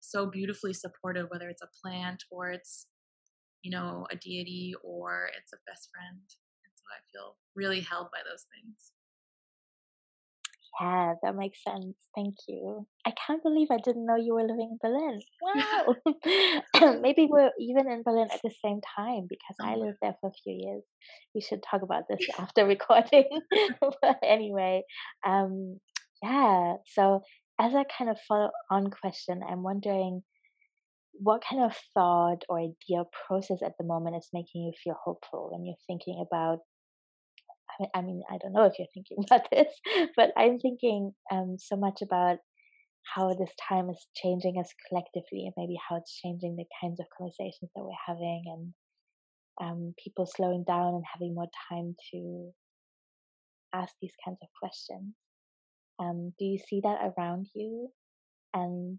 so 0.00 0.26
beautifully 0.26 0.74
supportive, 0.74 1.26
whether 1.30 1.48
it's 1.48 1.62
a 1.62 1.74
plan 1.80 2.18
it's, 2.50 2.86
you 3.62 3.70
know, 3.70 4.06
a 4.10 4.16
deity 4.16 4.74
or 4.82 5.30
it's 5.38 5.52
a 5.52 5.62
best 5.70 5.88
friend. 5.92 6.18
And 6.18 6.72
so 6.74 6.84
I 6.90 7.00
feel 7.12 7.36
really 7.54 7.80
held 7.80 8.08
by 8.10 8.20
those 8.28 8.44
things. 8.52 8.92
Yeah, 10.80 11.14
that 11.22 11.36
makes 11.36 11.62
sense. 11.62 11.94
Thank 12.16 12.34
you. 12.48 12.86
I 13.06 13.12
can't 13.26 13.42
believe 13.42 13.68
I 13.70 13.78
didn't 13.78 14.06
know 14.06 14.16
you 14.16 14.34
were 14.34 14.42
living 14.42 14.76
in 14.76 14.78
Berlin. 14.82 15.20
Wow. 15.40 17.00
Maybe 17.00 17.28
we're 17.30 17.52
even 17.60 17.88
in 17.88 18.02
Berlin 18.02 18.28
at 18.32 18.40
the 18.42 18.50
same 18.64 18.80
time 18.96 19.26
because 19.28 19.56
I 19.60 19.74
Oh, 19.74 19.78
lived 19.78 19.98
there 20.02 20.16
for 20.20 20.30
a 20.30 20.32
few 20.42 20.52
years. 20.52 20.82
We 21.34 21.40
should 21.40 21.62
talk 21.62 21.82
about 21.82 22.04
this 22.08 22.26
after 22.38 22.66
recording. 22.66 23.28
but 23.80 24.18
anyway, 24.24 24.82
um, 25.24 25.78
yeah. 26.22 26.74
So 26.86 27.22
as 27.60 27.72
a 27.72 27.84
kind 27.96 28.10
of 28.10 28.18
follow 28.26 28.50
on 28.70 28.90
question, 28.90 29.42
I'm 29.48 29.62
wondering 29.62 30.22
what 31.12 31.44
kind 31.48 31.62
of 31.62 31.76
thought 31.94 32.42
or 32.48 32.58
idea 32.58 33.04
process 33.28 33.62
at 33.64 33.72
the 33.78 33.84
moment 33.84 34.16
is 34.16 34.28
making 34.32 34.62
you 34.62 34.72
feel 34.82 34.96
hopeful 35.04 35.50
when 35.52 35.64
you're 35.64 35.76
thinking 35.86 36.24
about 36.26 36.58
I 37.94 38.02
mean, 38.02 38.22
I 38.30 38.38
don't 38.38 38.52
know 38.52 38.64
if 38.64 38.74
you're 38.78 38.88
thinking 38.94 39.18
about 39.26 39.50
this, 39.50 39.72
but 40.16 40.30
I'm 40.36 40.58
thinking 40.58 41.12
um, 41.30 41.56
so 41.58 41.76
much 41.76 42.00
about 42.02 42.38
how 43.14 43.28
this 43.34 43.52
time 43.68 43.90
is 43.90 44.06
changing 44.16 44.56
us 44.58 44.72
collectively, 44.88 45.44
and 45.44 45.54
maybe 45.56 45.76
how 45.88 45.96
it's 45.96 46.18
changing 46.20 46.56
the 46.56 46.64
kinds 46.80 47.00
of 47.00 47.06
conversations 47.16 47.70
that 47.74 47.84
we're 47.84 48.06
having, 48.06 48.44
and 48.46 48.74
um, 49.60 49.94
people 50.02 50.26
slowing 50.26 50.64
down 50.66 50.94
and 50.94 51.04
having 51.12 51.34
more 51.34 51.50
time 51.70 51.94
to 52.12 52.50
ask 53.74 53.92
these 54.00 54.14
kinds 54.24 54.38
of 54.42 54.48
questions. 54.60 55.14
Um, 56.00 56.32
do 56.38 56.44
you 56.44 56.58
see 56.58 56.80
that 56.82 57.12
around 57.16 57.46
you? 57.54 57.88
And 58.52 58.98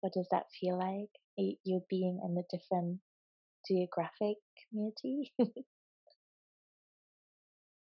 what 0.00 0.12
does 0.12 0.28
that 0.30 0.44
feel 0.60 0.78
like? 0.78 1.10
You 1.36 1.80
being 1.88 2.20
in 2.22 2.36
a 2.36 2.56
different 2.56 3.00
geographic 3.66 4.36
community? 4.68 5.32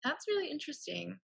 That's 0.06 0.28
really 0.28 0.48
interesting. 0.48 1.18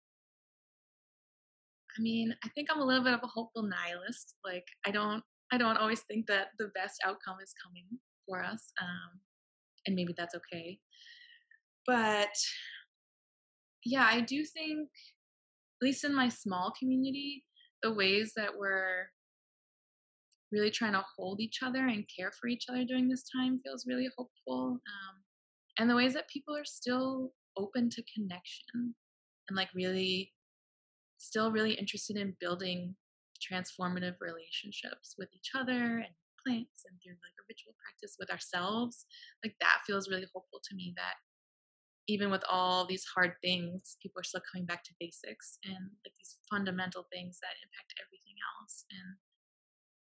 I 1.98 2.00
mean, 2.00 2.32
I 2.44 2.48
think 2.50 2.68
I'm 2.70 2.80
a 2.80 2.84
little 2.84 3.02
bit 3.02 3.12
of 3.12 3.24
a 3.24 3.26
hopeful 3.26 3.64
nihilist. 3.64 4.36
Like, 4.44 4.64
I 4.86 4.92
don't, 4.92 5.22
I 5.52 5.58
don't 5.58 5.76
always 5.76 6.02
think 6.02 6.26
that 6.26 6.48
the 6.60 6.68
best 6.76 7.00
outcome 7.04 7.38
is 7.42 7.52
coming 7.64 7.86
for 8.24 8.44
us, 8.44 8.72
um, 8.80 9.18
and 9.86 9.96
maybe 9.96 10.14
that's 10.16 10.36
okay. 10.36 10.78
But 11.88 12.28
yeah, 13.84 14.06
I 14.08 14.20
do 14.20 14.44
think, 14.44 14.88
at 15.80 15.86
least 15.86 16.04
in 16.04 16.14
my 16.14 16.28
small 16.28 16.72
community, 16.78 17.44
the 17.82 17.92
ways 17.92 18.32
that 18.36 18.50
we're 18.56 19.08
really 20.52 20.70
trying 20.70 20.92
to 20.92 21.04
hold 21.16 21.40
each 21.40 21.64
other 21.64 21.88
and 21.88 22.04
care 22.16 22.30
for 22.40 22.46
each 22.46 22.66
other 22.70 22.84
during 22.84 23.08
this 23.08 23.24
time 23.34 23.60
feels 23.64 23.86
really 23.88 24.08
hopeful. 24.16 24.78
Um, 24.78 25.14
and 25.80 25.90
the 25.90 25.96
ways 25.96 26.14
that 26.14 26.28
people 26.28 26.54
are 26.54 26.64
still 26.64 27.32
open 27.58 27.90
to 27.90 28.02
connection 28.14 28.94
and 29.48 29.56
like 29.56 29.68
really 29.74 30.32
still 31.18 31.50
really 31.50 31.72
interested 31.74 32.16
in 32.16 32.36
building 32.40 32.94
transformative 33.38 34.14
relationships 34.20 35.14
with 35.18 35.28
each 35.34 35.50
other 35.54 35.98
and 35.98 36.14
plants 36.44 36.86
and 36.86 36.96
through 37.02 37.18
like 37.18 37.36
a 37.38 37.46
ritual 37.48 37.74
practice 37.82 38.16
with 38.18 38.30
ourselves 38.30 39.06
like 39.44 39.54
that 39.60 39.82
feels 39.86 40.08
really 40.08 40.26
hopeful 40.32 40.60
to 40.62 40.74
me 40.74 40.92
that 40.96 41.14
even 42.06 42.30
with 42.30 42.42
all 42.48 42.86
these 42.86 43.04
hard 43.04 43.32
things 43.42 43.96
people 44.02 44.20
are 44.20 44.24
still 44.24 44.42
coming 44.50 44.66
back 44.66 44.82
to 44.84 44.94
basics 45.00 45.58
and 45.64 45.90
like 46.04 46.14
these 46.18 46.38
fundamental 46.48 47.06
things 47.12 47.38
that 47.42 47.58
impact 47.62 47.94
everything 47.98 48.38
else 48.58 48.84
and 48.90 49.16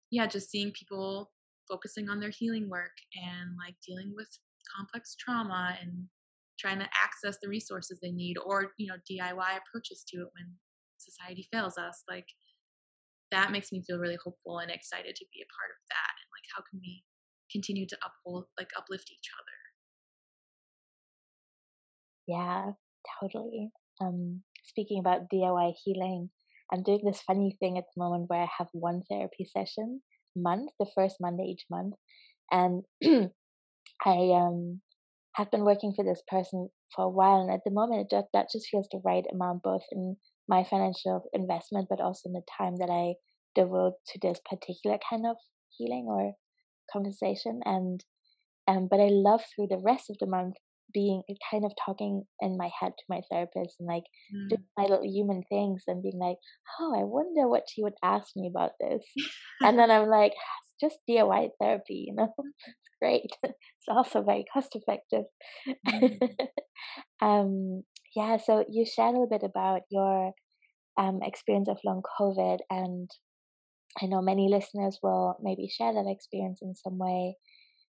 yeah 0.09 0.25
just 0.25 0.49
seeing 0.49 0.71
people 0.71 1.31
focusing 1.69 2.09
on 2.09 2.19
their 2.19 2.29
healing 2.29 2.69
work 2.69 2.95
and 3.15 3.55
like 3.57 3.75
dealing 3.85 4.13
with 4.15 4.27
complex 4.75 5.15
trauma 5.15 5.77
and 5.81 6.07
trying 6.61 6.79
to 6.79 6.89
access 6.93 7.37
the 7.41 7.49
resources 7.49 7.99
they 8.01 8.11
need 8.11 8.37
or 8.45 8.71
you 8.77 8.87
know 8.87 8.99
diy 9.09 9.51
approaches 9.57 10.05
to 10.07 10.21
it 10.21 10.29
when 10.37 10.47
society 10.97 11.47
fails 11.51 11.77
us 11.77 12.03
like 12.07 12.27
that 13.31 13.51
makes 13.51 13.71
me 13.71 13.81
feel 13.81 13.97
really 13.97 14.19
hopeful 14.23 14.59
and 14.59 14.69
excited 14.69 15.15
to 15.15 15.25
be 15.33 15.41
a 15.41 15.49
part 15.57 15.71
of 15.73 15.81
that 15.89 16.13
and 16.21 16.29
like 16.29 16.47
how 16.55 16.61
can 16.69 16.79
we 16.79 17.03
continue 17.51 17.87
to 17.87 17.97
uphold 18.05 18.45
like 18.59 18.69
uplift 18.77 19.09
each 19.11 19.29
other 19.33 19.57
Yeah, 22.27 22.71
totally. 23.19 23.71
Um, 23.99 24.43
speaking 24.63 24.99
about 24.99 25.29
DIY 25.29 25.73
healing, 25.83 26.29
I'm 26.71 26.83
doing 26.83 27.01
this 27.03 27.21
funny 27.21 27.57
thing 27.59 27.77
at 27.77 27.85
the 27.93 28.01
moment 28.01 28.29
where 28.29 28.43
I 28.43 28.49
have 28.57 28.69
one 28.71 29.03
therapy 29.09 29.45
session 29.45 30.01
month, 30.35 30.71
the 30.79 30.85
first 30.95 31.17
Monday 31.19 31.43
each 31.43 31.65
month, 31.69 31.95
and 32.51 32.83
I 34.05 34.15
um 34.33 34.81
have 35.35 35.51
been 35.51 35.63
working 35.63 35.93
for 35.95 36.03
this 36.03 36.21
person 36.27 36.69
for 36.95 37.05
a 37.05 37.09
while, 37.09 37.41
and 37.41 37.51
at 37.51 37.61
the 37.65 37.71
moment, 37.71 38.01
it 38.01 38.15
just, 38.15 38.27
that 38.33 38.47
just 38.51 38.67
feels 38.69 38.87
the 38.91 39.01
right 39.03 39.23
amount, 39.31 39.63
both 39.63 39.83
in 39.91 40.17
my 40.47 40.63
financial 40.63 41.23
investment, 41.33 41.87
but 41.89 42.01
also 42.01 42.29
in 42.29 42.33
the 42.33 42.41
time 42.57 42.75
that 42.77 42.89
I 42.89 43.15
devote 43.55 43.93
to 44.07 44.19
this 44.21 44.39
particular 44.49 44.97
kind 45.09 45.25
of 45.25 45.37
healing 45.77 46.07
or 46.09 46.33
conversation. 46.91 47.61
And 47.65 48.03
um, 48.67 48.87
but 48.89 48.99
I 48.99 49.09
love 49.09 49.41
through 49.55 49.67
the 49.69 49.81
rest 49.83 50.09
of 50.09 50.17
the 50.19 50.27
month 50.27 50.55
being 50.93 51.23
kind 51.49 51.65
of 51.65 51.71
talking 51.83 52.23
in 52.41 52.57
my 52.57 52.69
head 52.79 52.91
to 52.97 53.03
my 53.09 53.21
therapist 53.31 53.75
and 53.79 53.87
like 53.87 54.03
mm. 54.33 54.49
doing 54.49 54.65
my 54.77 54.83
little 54.83 55.05
human 55.05 55.43
things 55.49 55.83
and 55.87 56.03
being 56.03 56.19
like, 56.19 56.37
oh, 56.79 56.93
I 56.97 57.03
wonder 57.03 57.47
what 57.47 57.63
she 57.69 57.83
would 57.83 57.93
ask 58.03 58.27
me 58.35 58.51
about 58.53 58.71
this. 58.79 59.03
and 59.61 59.79
then 59.79 59.89
I'm 59.89 60.09
like, 60.09 60.33
it's 60.33 60.75
just 60.81 60.99
DIY 61.09 61.49
therapy, 61.61 62.05
you 62.07 62.15
know? 62.15 62.33
Great. 63.01 63.31
it's 63.43 63.87
also 63.87 64.21
very 64.21 64.45
cost 64.53 64.75
effective. 64.75 65.25
Mm. 65.87 66.19
um, 67.21 67.83
yeah, 68.15 68.37
so 68.37 68.65
you 68.69 68.85
shared 68.85 69.15
a 69.15 69.19
little 69.19 69.29
bit 69.29 69.43
about 69.43 69.81
your 69.89 70.33
um, 70.97 71.19
experience 71.23 71.69
of 71.69 71.79
long 71.83 72.01
COVID, 72.19 72.59
and 72.69 73.09
I 74.01 74.05
know 74.05 74.21
many 74.21 74.49
listeners 74.49 74.99
will 75.01 75.37
maybe 75.41 75.67
share 75.67 75.93
that 75.93 76.09
experience 76.09 76.59
in 76.61 76.75
some 76.75 76.97
way. 76.97 77.37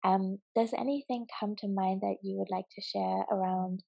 Um, 0.03 0.39
does 0.55 0.71
anything 0.77 1.25
come 1.39 1.55
to 1.57 1.67
mind 1.67 2.01
that 2.01 2.17
you 2.21 2.37
would 2.37 2.49
like 2.49 2.65
to 2.75 2.81
share 2.81 3.25
around, 3.31 3.83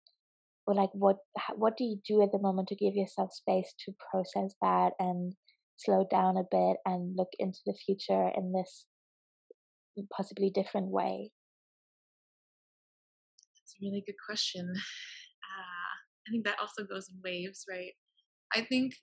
or 0.68 0.76
like 0.76 0.90
what 0.94 1.18
what 1.56 1.78
do 1.78 1.84
you 1.84 2.00
do 2.08 2.22
at 2.22 2.32
the 2.32 2.40
moment 2.40 2.68
to 2.70 2.76
give 2.76 2.96
yourself 2.96 3.34
space 3.34 3.74
to 3.86 3.94
process 4.12 4.54
that 4.62 4.92
and 5.00 5.34
slow 5.78 6.06
down 6.10 6.38
a 6.38 6.44
bit 6.50 6.78
and 6.86 7.16
look 7.16 7.30
into 7.40 7.60
the 7.66 7.74
future 7.86 8.32
in 8.36 8.52
this 8.52 8.86
possibly 10.12 10.50
different 10.50 10.88
way? 10.88 11.32
That's 13.56 13.76
a 13.82 13.86
really 13.86 14.04
good 14.06 14.16
question. 14.26 14.72
Uh, 15.48 15.94
I 16.28 16.32
think 16.32 16.46
that 16.46 16.60
also 16.60 16.84
goes 16.84 17.08
in 17.10 17.20
waves, 17.24 17.66
right? 17.70 17.94
I 18.54 18.62
think 18.62 18.94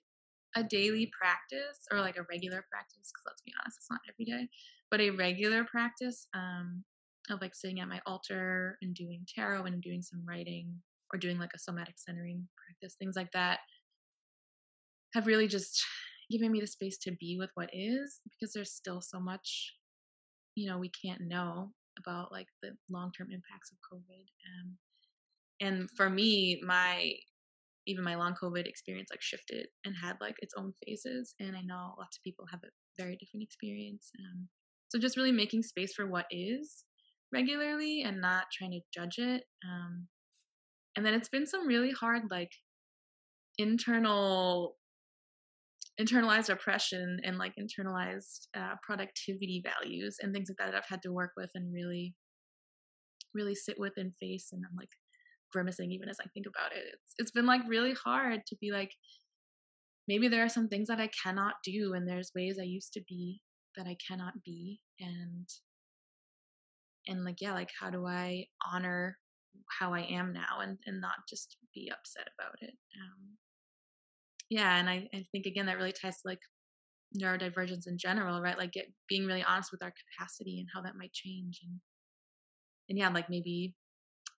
a 0.55 0.63
daily 0.63 1.11
practice 1.19 1.79
or 1.91 1.99
like 1.99 2.17
a 2.17 2.25
regular 2.29 2.63
practice, 2.71 3.11
because 3.11 3.23
let's 3.25 3.41
be 3.41 3.51
honest, 3.61 3.77
it's 3.77 3.91
not 3.91 3.99
every 4.07 4.25
day, 4.25 4.47
but 4.89 5.01
a 5.01 5.09
regular 5.09 5.65
practice 5.65 6.27
um, 6.33 6.83
of 7.29 7.41
like 7.41 7.55
sitting 7.55 7.79
at 7.79 7.89
my 7.89 7.99
altar 8.05 8.77
and 8.81 8.95
doing 8.95 9.25
tarot 9.33 9.63
and 9.63 9.81
doing 9.81 10.01
some 10.01 10.23
writing 10.27 10.73
or 11.13 11.19
doing 11.19 11.37
like 11.37 11.51
a 11.55 11.59
somatic 11.59 11.95
centering 11.97 12.47
practice, 12.55 12.95
things 12.97 13.15
like 13.15 13.31
that, 13.33 13.59
have 15.13 15.27
really 15.27 15.47
just 15.47 15.83
given 16.31 16.51
me 16.51 16.59
the 16.59 16.67
space 16.67 16.97
to 16.97 17.11
be 17.19 17.37
with 17.37 17.49
what 17.55 17.69
is 17.73 18.19
because 18.29 18.53
there's 18.53 18.73
still 18.73 19.01
so 19.01 19.19
much, 19.19 19.73
you 20.55 20.69
know, 20.69 20.77
we 20.77 20.89
can't 20.89 21.21
know 21.21 21.71
about 21.99 22.31
like 22.31 22.47
the 22.61 22.71
long 22.89 23.11
term 23.11 23.27
impacts 23.31 23.71
of 23.71 23.77
COVID. 23.91 24.25
Um, 24.47 24.77
and 25.61 25.89
for 25.95 26.09
me, 26.09 26.61
my 26.65 27.13
even 27.87 28.03
my 28.03 28.15
long 28.15 28.35
COVID 28.41 28.65
experience 28.65 29.09
like 29.11 29.21
shifted 29.21 29.67
and 29.85 29.93
had 30.01 30.15
like 30.19 30.35
its 30.39 30.53
own 30.57 30.73
phases. 30.85 31.35
And 31.39 31.55
I 31.55 31.61
know 31.61 31.93
lots 31.99 32.17
of 32.17 32.23
people 32.23 32.45
have 32.49 32.61
a 32.63 33.01
very 33.01 33.15
different 33.15 33.43
experience. 33.43 34.09
Um, 34.19 34.47
so 34.87 34.99
just 34.99 35.17
really 35.17 35.31
making 35.31 35.63
space 35.63 35.93
for 35.93 36.07
what 36.07 36.25
is 36.31 36.83
regularly 37.31 38.01
and 38.03 38.21
not 38.21 38.45
trying 38.51 38.71
to 38.71 38.79
judge 38.93 39.17
it. 39.17 39.43
Um, 39.63 40.07
and 40.95 41.05
then 41.05 41.13
it's 41.13 41.29
been 41.29 41.45
some 41.45 41.67
really 41.67 41.91
hard 41.91 42.23
like 42.31 42.51
internal 43.57 44.77
internalized 45.99 46.49
oppression 46.49 47.19
and 47.23 47.37
like 47.37 47.53
internalized 47.59 48.47
uh, 48.57 48.75
productivity 48.83 49.63
values 49.63 50.17
and 50.21 50.33
things 50.33 50.49
like 50.49 50.57
that 50.57 50.71
that 50.71 50.77
I've 50.77 50.89
had 50.89 51.01
to 51.03 51.13
work 51.13 51.31
with 51.37 51.49
and 51.55 51.73
really 51.73 52.13
really 53.33 53.55
sit 53.55 53.75
with 53.77 53.93
and 53.97 54.13
face 54.19 54.49
and 54.51 54.63
I'm 54.65 54.75
like 54.77 54.89
grimacing 55.51 55.91
even 55.91 56.09
as 56.09 56.17
I 56.21 56.27
think 56.33 56.45
about 56.47 56.71
it. 56.75 56.83
It's 56.85 57.13
it's 57.17 57.31
been 57.31 57.45
like 57.45 57.61
really 57.67 57.93
hard 57.93 58.41
to 58.47 58.55
be 58.59 58.71
like 58.71 58.91
maybe 60.07 60.27
there 60.27 60.43
are 60.43 60.49
some 60.49 60.67
things 60.67 60.87
that 60.87 60.99
I 60.99 61.09
cannot 61.23 61.55
do 61.63 61.93
and 61.93 62.07
there's 62.07 62.31
ways 62.35 62.57
I 62.59 62.65
used 62.65 62.93
to 62.93 63.01
be 63.07 63.41
that 63.77 63.87
I 63.87 63.95
cannot 64.05 64.33
be 64.43 64.79
and 64.99 65.47
and 67.07 67.23
like 67.23 67.41
yeah 67.41 67.53
like 67.53 67.69
how 67.79 67.89
do 67.89 68.05
I 68.05 68.45
honor 68.73 69.17
how 69.79 69.93
I 69.93 70.01
am 70.01 70.33
now 70.33 70.59
and 70.61 70.77
and 70.85 70.99
not 70.99 71.15
just 71.29 71.57
be 71.73 71.91
upset 71.91 72.27
about 72.37 72.55
it. 72.61 72.73
Um 72.95 73.37
yeah, 74.49 74.77
and 74.77 74.89
I, 74.89 75.07
I 75.13 75.25
think 75.31 75.45
again 75.45 75.65
that 75.67 75.77
really 75.77 75.93
ties 75.93 76.21
to 76.21 76.27
like 76.27 76.39
neurodivergence 77.19 77.87
in 77.87 77.97
general, 77.97 78.41
right? 78.41 78.57
Like 78.57 78.73
get 78.73 78.87
being 79.09 79.25
really 79.25 79.43
honest 79.43 79.71
with 79.71 79.83
our 79.83 79.93
capacity 80.17 80.59
and 80.59 80.69
how 80.73 80.81
that 80.81 80.97
might 80.97 81.13
change 81.13 81.61
and 81.63 81.79
and 82.89 82.97
yeah, 82.99 83.09
like 83.09 83.29
maybe 83.29 83.73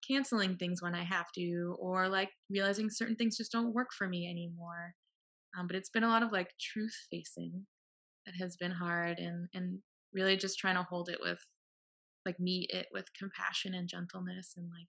canceling 0.08 0.56
things 0.56 0.82
when 0.82 0.96
I 0.96 1.04
have 1.04 1.32
to, 1.36 1.76
or 1.80 2.08
like 2.08 2.30
realizing 2.50 2.90
certain 2.90 3.16
things 3.16 3.38
just 3.38 3.52
don't 3.52 3.74
work 3.74 3.90
for 3.98 4.08
me 4.08 4.30
anymore. 4.30 4.94
Um, 5.58 5.68
but 5.68 5.76
it's 5.76 5.90
been 5.90 6.04
a 6.04 6.10
lot 6.10 6.24
of 6.24 6.32
like 6.32 6.50
truth 6.60 6.96
facing 7.12 7.66
that 8.26 8.36
has 8.40 8.56
been 8.58 8.72
hard, 8.72 9.20
and 9.20 9.48
and 9.54 9.80
really 10.14 10.38
just 10.38 10.60
trying 10.60 10.76
to 10.76 10.88
hold 10.90 11.10
it 11.10 11.20
with 11.22 11.40
like 12.26 12.40
meet 12.40 12.70
it 12.74 12.88
with 12.94 13.06
compassion 13.20 13.74
and 13.74 13.90
gentleness, 13.90 14.54
and 14.56 14.70
like 14.70 14.88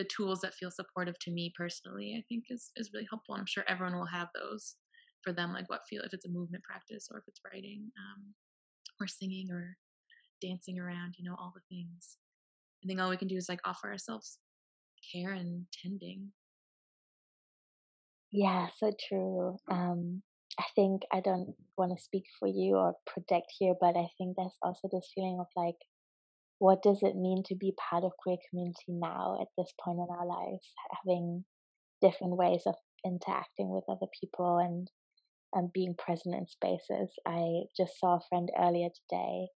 the 0.00 0.08
tools 0.16 0.40
that 0.40 0.54
feel 0.54 0.70
supportive 0.70 1.18
to 1.20 1.30
me 1.30 1.52
personally. 1.54 2.14
I 2.18 2.22
think 2.28 2.44
is 2.48 2.70
is 2.76 2.90
really 2.94 3.06
helpful, 3.10 3.34
I'm 3.34 3.46
sure 3.46 3.64
everyone 3.68 3.96
will 3.98 4.06
have 4.06 4.28
those 4.34 4.76
for 5.22 5.32
them. 5.34 5.52
Like 5.52 5.68
what 5.68 5.82
feel 5.88 6.02
if 6.02 6.14
it's 6.14 6.24
a 6.24 6.30
movement 6.30 6.64
practice 6.64 7.08
or 7.10 7.18
if 7.18 7.24
it's 7.28 7.40
writing, 7.44 7.90
um, 7.98 8.34
or 8.98 9.06
singing 9.06 9.50
or 9.50 9.76
dancing 10.40 10.78
around, 10.78 11.16
you 11.18 11.28
know, 11.28 11.36
all 11.38 11.52
the 11.54 11.60
things. 11.68 12.16
I 12.82 12.86
think 12.86 12.98
all 12.98 13.10
we 13.10 13.18
can 13.18 13.28
do 13.28 13.36
is 13.36 13.48
like 13.48 13.60
offer 13.66 13.90
ourselves 13.90 14.38
care 15.12 15.32
and 15.32 15.66
tending. 15.82 16.32
Yeah, 18.32 18.68
so 18.78 18.92
true. 19.08 19.58
Um, 19.70 20.22
I 20.58 20.64
think 20.74 21.02
I 21.12 21.20
don't 21.20 21.54
want 21.76 21.96
to 21.96 22.02
speak 22.02 22.24
for 22.38 22.48
you 22.48 22.76
or 22.76 22.94
project 23.06 23.52
here, 23.58 23.74
but 23.80 23.96
I 23.96 24.08
think 24.16 24.36
there's 24.36 24.56
also 24.62 24.88
this 24.90 25.10
feeling 25.14 25.38
of 25.40 25.46
like, 25.56 25.76
what 26.60 26.82
does 26.82 26.98
it 27.00 27.16
mean 27.16 27.42
to 27.46 27.56
be 27.56 27.72
part 27.90 28.04
of 28.04 28.12
queer 28.18 28.36
community 28.48 28.88
now 28.88 29.38
at 29.40 29.48
this 29.56 29.72
point 29.82 29.98
in 29.98 30.06
our 30.10 30.26
lives, 30.26 30.74
having 31.02 31.44
different 32.02 32.36
ways 32.36 32.62
of 32.66 32.74
interacting 33.04 33.70
with 33.70 33.84
other 33.88 34.06
people 34.20 34.58
and 34.58 34.88
and 35.52 35.72
being 35.72 35.94
present 35.98 36.34
in 36.34 36.46
spaces. 36.46 37.12
I 37.26 37.64
just 37.76 37.98
saw 37.98 38.16
a 38.16 38.26
friend 38.28 38.50
earlier 38.56 38.88
today 38.88 39.48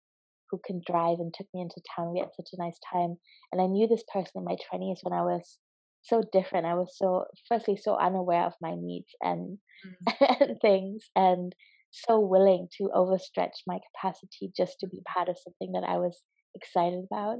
who 0.50 0.58
can 0.66 0.80
drive 0.84 1.18
and 1.20 1.32
took 1.32 1.46
me 1.54 1.60
into 1.60 1.80
town. 1.94 2.12
We 2.12 2.20
had 2.20 2.34
such 2.34 2.50
a 2.52 2.60
nice 2.60 2.78
time. 2.92 3.16
And 3.52 3.60
I 3.60 3.66
knew 3.66 3.86
this 3.86 4.02
person 4.12 4.32
in 4.36 4.44
my 4.44 4.56
20s 4.72 4.98
when 5.02 5.12
I 5.12 5.22
was 5.22 5.58
so 6.02 6.22
different. 6.32 6.66
I 6.66 6.74
was 6.74 6.96
so, 6.96 7.26
firstly, 7.48 7.76
so 7.76 7.96
unaware 7.96 8.44
of 8.44 8.54
my 8.60 8.74
needs 8.76 9.14
and, 9.20 9.58
mm. 9.86 10.36
and 10.40 10.58
things, 10.60 11.10
and 11.14 11.54
so 11.90 12.18
willing 12.18 12.66
to 12.78 12.90
overstretch 12.92 13.62
my 13.68 13.78
capacity 13.94 14.50
just 14.56 14.80
to 14.80 14.88
be 14.88 15.00
part 15.06 15.28
of 15.28 15.38
something 15.38 15.72
that 15.74 15.86
I 15.88 15.98
was 15.98 16.22
excited 16.54 17.04
about. 17.10 17.38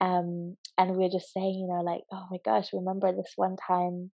Um, 0.00 0.56
and 0.76 0.96
we 0.96 1.04
are 1.06 1.10
just 1.10 1.32
saying, 1.32 1.66
you 1.66 1.68
know, 1.68 1.82
like, 1.82 2.02
oh 2.12 2.26
my 2.30 2.38
gosh, 2.44 2.68
remember 2.72 3.12
this 3.12 3.32
one 3.36 3.56
time 3.66 4.10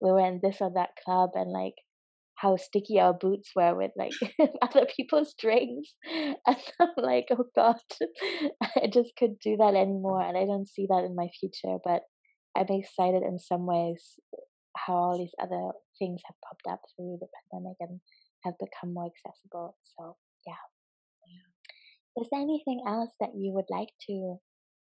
we 0.00 0.10
were 0.10 0.26
in 0.26 0.40
this 0.42 0.58
or 0.60 0.70
that 0.74 0.90
club 1.04 1.30
and 1.34 1.50
like 1.50 1.74
how 2.36 2.56
sticky 2.56 3.00
our 3.00 3.14
boots 3.14 3.50
were 3.56 3.74
with 3.74 3.92
like 3.96 4.12
other 4.62 4.86
people's 4.96 5.34
drinks. 5.38 5.94
And 6.46 6.56
I'm 6.80 6.88
like, 6.98 7.26
oh 7.30 7.46
God, 7.54 7.76
I 8.62 8.88
just 8.92 9.12
couldn't 9.18 9.40
do 9.40 9.56
that 9.56 9.74
anymore. 9.74 10.22
And 10.22 10.36
I 10.36 10.44
don't 10.44 10.68
see 10.68 10.86
that 10.88 11.04
in 11.04 11.14
my 11.14 11.28
future. 11.40 11.78
But 11.82 12.02
I'm 12.56 12.66
excited 12.68 13.22
in 13.22 13.38
some 13.38 13.66
ways 13.66 14.18
how 14.76 14.94
all 14.94 15.18
these 15.18 15.34
other 15.40 15.70
things 15.98 16.20
have 16.26 16.36
popped 16.44 16.66
up 16.70 16.80
through 16.94 17.18
the 17.20 17.28
pandemic 17.50 17.76
and 17.80 18.00
have 18.44 18.54
become 18.58 18.92
more 18.92 19.06
accessible. 19.06 19.76
So, 19.96 20.16
yeah. 20.46 20.73
Is 22.16 22.28
there 22.30 22.40
anything 22.40 22.82
else 22.86 23.10
that 23.20 23.30
you 23.34 23.52
would 23.52 23.64
like 23.70 23.88
to 24.08 24.36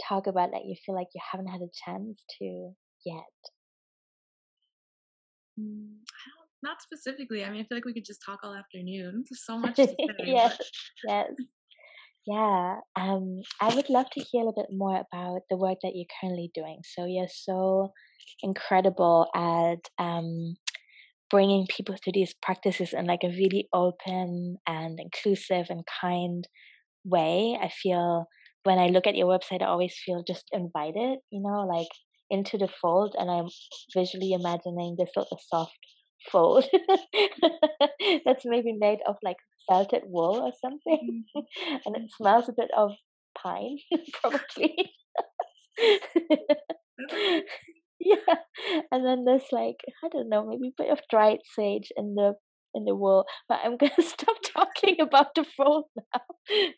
talk 0.08 0.26
about 0.26 0.50
that 0.52 0.64
you 0.64 0.74
feel 0.84 0.94
like 0.94 1.08
you 1.14 1.20
haven't 1.30 1.48
had 1.48 1.60
a 1.60 1.70
chance 1.84 2.22
to 2.38 2.72
yet? 3.04 3.22
Mm, 5.58 5.98
not 6.62 6.82
specifically. 6.82 7.44
I 7.44 7.50
mean, 7.50 7.60
I 7.60 7.64
feel 7.64 7.76
like 7.76 7.84
we 7.84 7.94
could 7.94 8.04
just 8.04 8.22
talk 8.24 8.40
all 8.42 8.54
afternoon. 8.54 9.24
There's 9.28 9.44
so 9.44 9.58
much 9.58 9.76
to 9.76 9.86
say. 9.88 9.96
yes, 10.24 10.58
yes. 11.06 11.30
Yeah, 12.24 12.76
um, 12.94 13.42
I 13.60 13.74
would 13.74 13.90
love 13.90 14.06
to 14.10 14.20
hear 14.20 14.42
a 14.42 14.46
little 14.46 14.62
bit 14.62 14.76
more 14.76 14.94
about 14.94 15.40
the 15.50 15.56
work 15.56 15.78
that 15.82 15.92
you're 15.94 16.06
currently 16.20 16.52
doing. 16.54 16.78
So 16.84 17.04
you're 17.04 17.26
so 17.28 17.92
incredible 18.42 19.26
at 19.34 19.88
um, 19.98 20.54
bringing 21.30 21.66
people 21.66 21.96
to 21.96 22.12
these 22.12 22.34
practices 22.40 22.92
in 22.92 23.06
like 23.06 23.24
a 23.24 23.28
really 23.28 23.68
open 23.72 24.56
and 24.68 25.00
inclusive 25.00 25.66
and 25.68 25.82
kind 26.00 26.46
way. 27.04 27.58
I 27.60 27.68
feel 27.68 28.26
when 28.64 28.78
I 28.78 28.88
look 28.88 29.06
at 29.06 29.16
your 29.16 29.26
website, 29.26 29.62
I 29.62 29.66
always 29.66 29.94
feel 30.04 30.22
just 30.26 30.44
invited, 30.52 31.18
you 31.30 31.42
know, 31.42 31.66
like 31.66 31.88
into 32.30 32.56
the 32.56 32.68
fold, 32.80 33.14
and 33.18 33.30
I'm 33.30 33.48
visually 33.94 34.32
imagining 34.32 34.96
this 34.98 35.10
little 35.16 35.38
soft 35.50 35.76
fold 36.30 36.64
that's 38.24 38.44
maybe 38.44 38.72
made 38.78 38.98
of 39.06 39.16
like 39.22 39.36
felted 39.68 40.02
wool 40.06 40.40
or 40.40 40.52
something 40.60 41.24
mm-hmm. 41.36 41.76
and 41.86 41.96
it 41.96 42.10
smells 42.16 42.48
a 42.48 42.52
bit 42.56 42.70
of 42.76 42.92
pine 43.36 43.78
probably 44.20 44.92
yeah 48.00 48.34
and 48.90 49.06
then 49.06 49.24
there's 49.24 49.50
like 49.52 49.76
i 50.04 50.08
don't 50.12 50.28
know 50.28 50.46
maybe 50.46 50.68
a 50.68 50.82
bit 50.82 50.92
of 50.92 51.00
dried 51.10 51.38
sage 51.44 51.90
in 51.96 52.14
the 52.14 52.34
in 52.74 52.84
the 52.84 52.94
world. 52.94 53.26
but 53.48 53.58
i'm 53.64 53.76
gonna 53.76 53.92
stop 54.00 54.36
talking 54.44 55.00
about 55.00 55.34
the 55.34 55.44
fold 55.56 55.84
now 55.96 56.20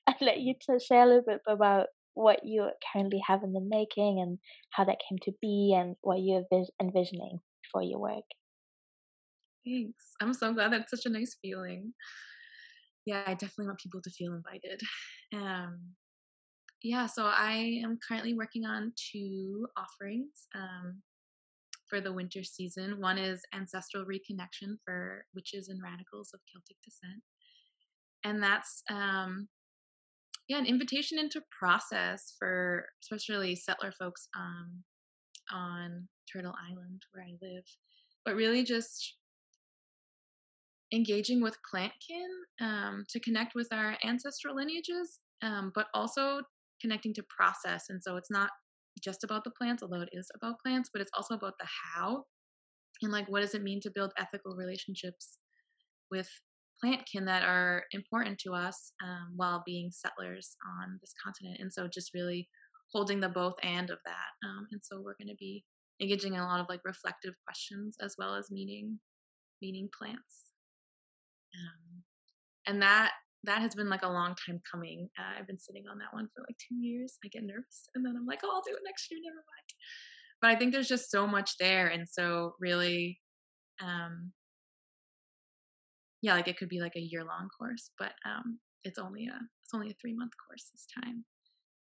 and 0.06 0.16
let 0.20 0.40
you 0.40 0.54
to 0.60 0.78
share 0.78 1.02
a 1.02 1.06
little 1.06 1.22
bit 1.26 1.40
about 1.46 1.86
what 2.14 2.44
you 2.44 2.68
currently 2.92 3.20
have 3.26 3.42
in 3.42 3.52
the 3.52 3.60
making 3.60 4.20
and 4.20 4.38
how 4.70 4.84
that 4.84 4.98
came 5.08 5.18
to 5.20 5.32
be 5.42 5.74
and 5.76 5.96
what 6.02 6.20
you're 6.20 6.44
envisioning 6.80 7.40
for 7.72 7.82
your 7.82 7.98
work 7.98 8.24
Thanks. 9.64 10.12
I'm 10.20 10.34
so 10.34 10.52
glad 10.52 10.72
that's 10.72 10.90
such 10.90 11.06
a 11.06 11.08
nice 11.08 11.36
feeling. 11.40 11.94
Yeah, 13.06 13.22
I 13.26 13.32
definitely 13.32 13.66
want 13.66 13.78
people 13.78 14.00
to 14.02 14.10
feel 14.10 14.34
invited. 14.34 14.80
Um, 15.34 15.80
yeah, 16.82 17.06
so 17.06 17.24
I 17.24 17.80
am 17.82 17.98
currently 18.06 18.34
working 18.34 18.66
on 18.66 18.92
two 19.12 19.66
offerings. 19.76 20.48
Um, 20.54 21.00
for 21.94 22.00
the 22.00 22.12
winter 22.12 22.42
season. 22.42 23.00
One 23.00 23.18
is 23.18 23.40
ancestral 23.54 24.04
reconnection 24.04 24.76
for 24.84 25.24
witches 25.34 25.68
and 25.68 25.80
radicals 25.80 26.30
of 26.34 26.40
Celtic 26.50 26.76
descent, 26.82 27.22
and 28.24 28.42
that's 28.42 28.82
um, 28.90 29.48
yeah, 30.48 30.58
an 30.58 30.66
invitation 30.66 31.18
into 31.18 31.40
process 31.56 32.34
for 32.36 32.86
especially 33.02 33.54
settler 33.54 33.92
folks 33.92 34.28
um, 34.36 34.82
on 35.52 36.08
Turtle 36.32 36.54
Island 36.68 37.02
where 37.12 37.24
I 37.24 37.34
live, 37.40 37.64
but 38.24 38.34
really 38.34 38.64
just 38.64 39.14
engaging 40.92 41.40
with 41.42 41.56
plantkin 41.72 42.28
um, 42.60 43.04
to 43.10 43.20
connect 43.20 43.54
with 43.54 43.68
our 43.72 43.96
ancestral 44.04 44.56
lineages, 44.56 45.20
um, 45.42 45.70
but 45.74 45.86
also 45.94 46.40
connecting 46.80 47.14
to 47.14 47.24
process. 47.36 47.84
And 47.88 48.02
so 48.02 48.16
it's 48.16 48.30
not 48.30 48.50
just 49.02 49.24
about 49.24 49.44
the 49.44 49.50
plants, 49.50 49.82
although 49.82 50.00
it 50.00 50.08
is 50.12 50.28
about 50.36 50.60
plants, 50.64 50.90
but 50.92 51.02
it's 51.02 51.10
also 51.14 51.34
about 51.34 51.54
the 51.58 51.66
how 51.94 52.24
and 53.02 53.12
like 53.12 53.28
what 53.28 53.40
does 53.40 53.54
it 53.54 53.62
mean 53.62 53.80
to 53.80 53.90
build 53.94 54.12
ethical 54.18 54.54
relationships 54.56 55.38
with 56.10 56.28
plantkin 56.82 57.26
that 57.26 57.42
are 57.42 57.84
important 57.92 58.38
to 58.38 58.52
us 58.52 58.92
um, 59.02 59.32
while 59.36 59.62
being 59.64 59.90
settlers 59.90 60.56
on 60.80 60.98
this 61.00 61.12
continent. 61.22 61.58
And 61.60 61.72
so 61.72 61.88
just 61.92 62.14
really 62.14 62.48
holding 62.92 63.20
the 63.20 63.28
both 63.28 63.54
and 63.62 63.90
of 63.90 63.98
that. 64.04 64.46
Um, 64.46 64.66
and 64.72 64.80
so 64.82 64.96
we're 64.96 65.16
going 65.18 65.28
to 65.28 65.36
be 65.38 65.64
engaging 66.00 66.34
in 66.34 66.40
a 66.40 66.46
lot 66.46 66.60
of 66.60 66.66
like 66.68 66.80
reflective 66.84 67.34
questions 67.44 67.96
as 68.00 68.16
well 68.18 68.34
as 68.34 68.50
meeting 68.50 68.98
meeting 69.62 69.88
plants. 69.96 70.50
Um, 71.54 72.02
and 72.66 72.82
that 72.82 73.12
that 73.44 73.60
has 73.60 73.74
been 73.74 73.88
like 73.88 74.02
a 74.02 74.08
long 74.08 74.34
time 74.46 74.60
coming. 74.70 75.08
Uh, 75.18 75.38
I've 75.38 75.46
been 75.46 75.58
sitting 75.58 75.84
on 75.90 75.98
that 75.98 76.12
one 76.12 76.28
for 76.34 76.42
like 76.42 76.56
two 76.58 76.76
years. 76.76 77.18
I 77.24 77.28
get 77.28 77.44
nervous, 77.44 77.88
and 77.94 78.04
then 78.04 78.14
I'm 78.16 78.26
like, 78.26 78.40
oh, 78.44 78.50
I'll 78.52 78.62
do 78.62 78.74
it 78.74 78.82
next 78.84 79.10
year. 79.10 79.20
Never 79.22 79.36
mind. 79.36 79.70
But 80.42 80.50
I 80.50 80.56
think 80.56 80.72
there's 80.72 80.88
just 80.88 81.10
so 81.10 81.26
much 81.26 81.52
there, 81.58 81.88
and 81.88 82.06
so 82.08 82.54
really, 82.60 83.20
um, 83.82 84.32
yeah, 86.22 86.34
like 86.34 86.48
it 86.48 86.56
could 86.56 86.68
be 86.68 86.80
like 86.80 86.96
a 86.96 87.00
year 87.00 87.24
long 87.24 87.48
course, 87.58 87.90
but 87.98 88.12
um, 88.26 88.58
it's 88.84 88.98
only 88.98 89.26
a 89.26 89.38
it's 89.62 89.74
only 89.74 89.90
a 89.90 89.94
three 90.00 90.14
month 90.14 90.32
course 90.46 90.70
this 90.72 90.86
time. 91.02 91.24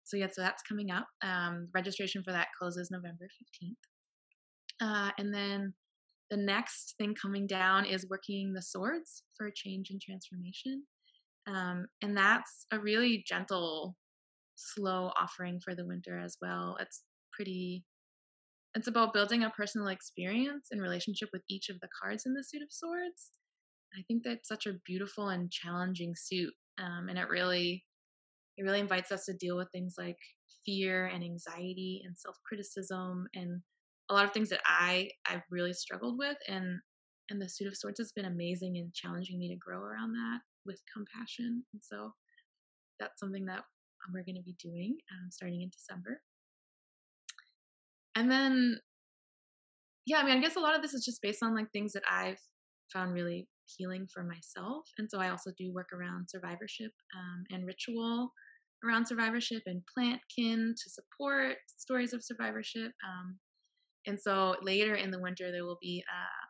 So 0.05 0.17
yeah, 0.17 0.29
so 0.33 0.43
that's 0.43 0.63
coming 0.63 0.91
up. 0.91 1.07
Um, 1.23 1.69
registration 1.75 2.23
for 2.23 2.33
that 2.33 2.49
closes 2.59 2.91
November 2.91 3.29
fifteenth, 3.39 3.79
uh, 4.81 5.11
and 5.19 5.35
then 5.35 5.75
the 6.31 6.37
next 6.37 6.95
thing 6.99 7.15
coming 7.15 7.47
down 7.47 7.87
is 7.87 8.07
working 8.09 8.53
the 8.53 8.63
swords 8.63 9.23
for 9.37 9.51
change 9.55 9.89
and 9.91 10.01
transformation. 10.01 10.83
Um, 11.49 11.87
and 12.03 12.17
that's 12.17 12.67
a 12.71 12.79
really 12.79 13.25
gentle, 13.27 13.97
slow 14.57 15.11
offering 15.19 15.61
for 15.65 15.75
the 15.75 15.87
winter 15.87 16.19
as 16.19 16.37
well. 16.43 16.77
It's 16.81 17.03
pretty, 17.33 17.85
it's 18.75 18.89
about 18.89 19.15
building 19.15 19.43
a 19.43 19.51
personal 19.51 19.89
experience 19.89 20.69
in 20.71 20.81
relationship 20.81 21.31
with 21.33 21.43
each 21.49 21.71
of 21.71 21.81
the 21.81 21.89
cards 22.01 22.25
in 22.27 22.35
the 22.35 22.45
Suit 22.45 22.63
of 22.63 22.69
Swords. 22.71 23.31
I 23.99 24.03
think 24.07 24.23
that's 24.25 24.49
such 24.49 24.67
a 24.67 24.79
beautiful 24.85 25.31
and 25.31 25.51
challenging 25.51 26.15
suit. 26.15 26.53
Um, 26.79 27.09
and 27.09 27.19
it 27.19 27.29
really, 27.29 27.85
it 28.59 28.63
really 28.63 28.81
invites 28.81 29.11
us 29.11 29.25
to 29.25 29.33
deal 29.33 29.57
with 29.57 29.69
things 29.73 29.95
like 29.97 30.19
fear 30.67 31.07
and 31.07 31.25
anxiety 31.25 32.03
and 32.05 32.17
self 32.19 32.37
criticism 32.47 33.27
and 33.35 33.63
a 34.11 34.15
lot 34.15 34.25
of 34.25 34.33
things 34.33 34.51
that 34.51 34.61
I 34.67 35.11
I've 35.27 35.43
really 35.51 35.73
struggled 35.73 36.19
with 36.19 36.37
and 36.47 36.81
and 37.31 37.41
the 37.41 37.49
suit 37.49 37.69
of 37.69 37.77
swords 37.77 37.99
has 37.99 38.13
been 38.13 38.25
amazing 38.25 38.77
in 38.77 38.91
challenging 38.95 39.39
me 39.39 39.49
to 39.49 39.57
grow 39.57 39.81
around 39.81 40.13
that 40.13 40.41
with 40.67 40.81
compassion 40.93 41.65
and 41.73 41.83
so 41.83 42.13
that's 43.01 43.21
something 43.21 43.47
that 43.47 43.63
we're 44.13 44.25
going 44.25 44.37
to 44.37 44.43
be 44.43 44.57
doing 44.63 44.97
um, 45.13 45.31
starting 45.31 45.61
in 45.63 45.71
December. 45.71 46.21
And 48.15 48.31
then 48.31 48.79
yeah 50.07 50.19
I 50.19 50.25
mean 50.25 50.39
I 50.39 50.41
guess 50.41 50.57
a 50.57 50.61
lot 50.61 50.75
of 50.75 50.83
this 50.83 50.95
is 50.95 51.05
just 51.05 51.23
based 51.23 51.43
on 51.43 51.55
like 51.55 51.71
things 51.73 51.93
that 51.93 52.03
I've 52.11 52.41
found 52.93 53.13
really 53.13 53.47
healing 53.77 54.07
for 54.13 54.25
myself 54.25 54.89
and 54.97 55.09
so 55.11 55.21
I 55.21 55.29
also 55.29 55.51
do 55.59 55.73
work 55.73 55.89
around 55.93 56.29
survivorship 56.31 56.91
um, 57.15 57.45
and 57.51 57.67
ritual 57.67 58.33
around 58.85 59.07
survivorship 59.07 59.63
and 59.67 59.83
plant 59.95 60.21
kin 60.35 60.75
to 60.83 60.91
support 60.91 61.57
stories 61.77 62.15
of 62.15 62.25
survivorship 62.25 62.93
um, 63.07 63.39
and 64.09 64.19
so 64.19 64.57
later 64.63 64.95
in 64.95 65.11
the 65.11 65.21
winter, 65.21 65.53
there 65.53 65.65
will 65.65 65.79
be 65.83 66.03
uh, 66.09 66.47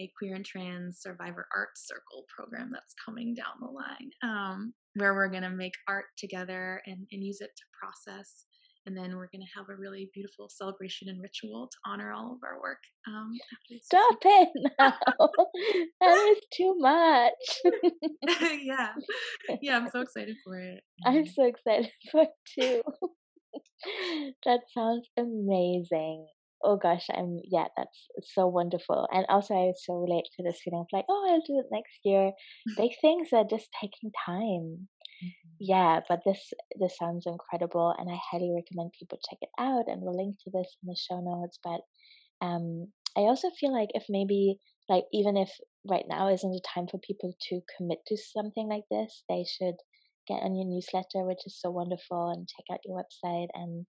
a 0.00 0.10
queer 0.18 0.34
and 0.34 0.44
trans 0.44 1.00
survivor 1.00 1.46
art 1.54 1.70
circle 1.76 2.24
program 2.34 2.70
that's 2.72 2.94
coming 3.04 3.34
down 3.34 3.54
the 3.60 3.66
line 3.66 4.10
um, 4.22 4.72
where 4.94 5.14
we're 5.14 5.28
going 5.28 5.42
to 5.42 5.50
make 5.50 5.74
art 5.88 6.06
together 6.16 6.80
and, 6.86 7.06
and 7.12 7.22
use 7.22 7.40
it 7.40 7.50
to 7.56 7.64
process. 7.80 8.46
And 8.86 8.96
then 8.96 9.14
we're 9.14 9.28
going 9.30 9.42
to 9.42 9.58
have 9.58 9.68
a 9.68 9.78
really 9.78 10.10
beautiful 10.14 10.48
celebration 10.48 11.10
and 11.10 11.20
ritual 11.20 11.68
to 11.70 11.76
honor 11.90 12.12
all 12.12 12.32
of 12.32 12.38
our 12.42 12.58
work. 12.60 12.78
Um, 13.06 13.32
Stop 13.82 14.16
it 14.24 14.48
now. 14.78 14.94
that 16.00 16.32
is 16.32 16.40
too 16.50 16.74
much. 16.78 18.40
yeah. 18.62 18.92
Yeah, 19.60 19.76
I'm 19.76 19.90
so 19.90 20.00
excited 20.00 20.36
for 20.42 20.58
it. 20.58 20.80
I'm 21.04 21.26
so 21.26 21.44
excited 21.44 21.90
for 22.10 22.22
it 22.22 22.30
too. 22.58 22.82
that 24.46 24.60
sounds 24.74 25.08
amazing 25.18 26.26
oh 26.62 26.76
gosh, 26.76 27.06
I'm 27.12 27.40
yeah, 27.44 27.66
that's 27.76 28.08
so 28.22 28.46
wonderful. 28.46 29.08
And 29.12 29.26
also 29.28 29.54
I 29.54 29.72
so 29.76 29.94
relate 29.94 30.26
to 30.36 30.42
this 30.42 30.60
feeling 30.62 30.80
of 30.80 30.86
like, 30.92 31.06
oh, 31.08 31.28
I'll 31.30 31.40
do 31.46 31.58
it 31.60 31.66
next 31.72 31.98
year. 32.04 32.32
Big 32.76 32.92
things 33.00 33.28
are 33.32 33.44
just 33.44 33.68
taking 33.80 34.10
time. 34.26 34.88
Mm-hmm. 35.22 35.56
Yeah, 35.58 36.00
but 36.08 36.20
this 36.24 36.52
this 36.78 36.96
sounds 36.96 37.26
incredible 37.26 37.94
and 37.98 38.10
I 38.10 38.18
highly 38.30 38.52
recommend 38.54 38.92
people 38.98 39.18
check 39.28 39.38
it 39.42 39.50
out 39.58 39.84
and 39.88 40.00
we'll 40.02 40.16
link 40.16 40.36
to 40.44 40.50
this 40.50 40.76
in 40.82 40.88
the 40.88 40.96
show 40.96 41.20
notes. 41.20 41.58
But 41.62 41.80
um 42.44 42.88
I 43.16 43.22
also 43.22 43.50
feel 43.50 43.72
like 43.72 43.90
if 43.94 44.04
maybe 44.08 44.58
like 44.88 45.04
even 45.12 45.36
if 45.36 45.50
right 45.88 46.04
now 46.08 46.28
isn't 46.28 46.50
the 46.50 46.62
time 46.74 46.86
for 46.86 46.98
people 46.98 47.34
to 47.48 47.60
commit 47.76 47.98
to 48.06 48.16
something 48.16 48.68
like 48.68 48.84
this, 48.90 49.24
they 49.28 49.44
should 49.44 49.76
get 50.30 50.42
on 50.42 50.54
your 50.54 50.66
newsletter, 50.66 51.26
which 51.26 51.46
is 51.46 51.58
so 51.58 51.70
wonderful, 51.70 52.30
and 52.30 52.48
check 52.48 52.64
out 52.72 52.84
your 52.84 53.02
website. 53.02 53.48
And 53.54 53.86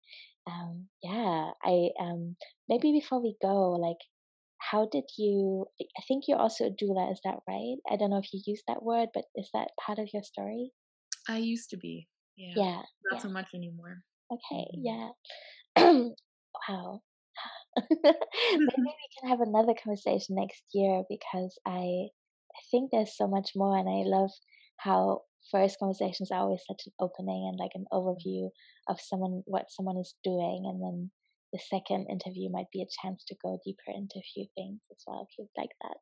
um, 0.47 0.88
yeah, 1.04 1.51
I 1.63 1.89
um, 1.99 2.36
maybe 2.67 2.91
before 2.91 3.21
we 3.21 3.36
go, 3.41 3.71
like, 3.73 4.01
how 4.58 4.88
did 4.91 5.06
you? 5.17 5.65
I 5.80 6.01
think 6.08 6.25
you're 6.27 6.39
also 6.39 6.65
a 6.65 6.69
doula. 6.69 7.12
Is 7.12 7.21
that 7.23 7.39
right? 7.47 7.77
I 7.89 7.97
don't 7.97 8.10
know 8.10 8.19
if 8.23 8.34
you 8.34 8.41
use 8.45 8.63
that 8.67 8.84
word, 8.84 9.10
but 9.13 9.25
is 9.36 9.49
that 9.54 9.69
part 9.86 9.99
of 9.99 10.10
your 10.13 10.23
story? 10.23 10.71
I 11.27 11.38
used 11.38 11.69
to 11.71 11.77
be. 11.77 12.08
Yeah. 12.36 12.54
Yeah. 12.56 12.82
Not 13.12 13.13
yeah. 13.13 13.19
so 13.19 13.30
much 13.30 13.47
anymore. 13.54 14.04
Okay. 14.32 14.65
Mm-hmm. 14.77 15.10
Yeah. 15.77 16.10
wow. 16.69 17.01
Maybe 18.04 18.13
we 18.77 19.08
can 19.19 19.30
have 19.30 19.41
another 19.41 19.73
conversation 19.82 20.36
next 20.36 20.63
year 20.73 21.04
because 21.10 21.58
I 21.65 22.10
I 22.51 22.62
think 22.69 22.91
there's 22.91 23.15
so 23.15 23.27
much 23.27 23.51
more, 23.56 23.77
and 23.77 23.88
I 23.88 24.04
love 24.06 24.32
how 24.77 25.21
first 25.49 25.80
conversations 25.80 26.32
are 26.32 26.41
always 26.41 26.62
such 26.67 26.84
an 26.86 26.93
opening 26.99 27.49
and 27.49 27.58
like 27.60 27.71
an 27.75 27.86
mm. 27.91 27.97
overview 27.97 28.49
of 28.88 28.99
someone 28.99 29.43
what 29.45 29.71
someone 29.71 29.97
is 29.97 30.15
doing 30.23 30.63
and 30.65 30.82
then 30.82 31.12
the 31.54 31.60
second 31.60 32.08
interview 32.10 32.49
might 32.49 32.71
be 32.71 32.82
a 32.82 32.93
chance 33.01 33.23
to 33.27 33.36
go 33.43 33.60
deeper 33.65 33.91
into 33.93 34.19
a 34.19 34.30
few 34.34 34.45
things 34.56 34.80
as 34.91 35.04
well 35.06 35.27
if 35.27 35.36
you'd 35.38 35.49
like 35.58 35.75
that. 35.82 35.97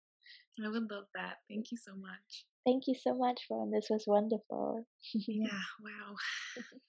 I 0.64 0.70
would 0.70 0.92
love 0.92 1.06
that. 1.16 1.38
Thank 1.50 1.72
you 1.72 1.78
so 1.78 1.96
much. 1.96 2.46
Thank 2.66 2.84
you 2.88 2.96
so 3.02 3.16
much 3.16 3.42
Rowan. 3.50 3.72
This 3.72 3.88
was 3.90 4.04
wonderful. 4.06 4.86
Yeah. 5.14 5.48
Wow 5.82 6.16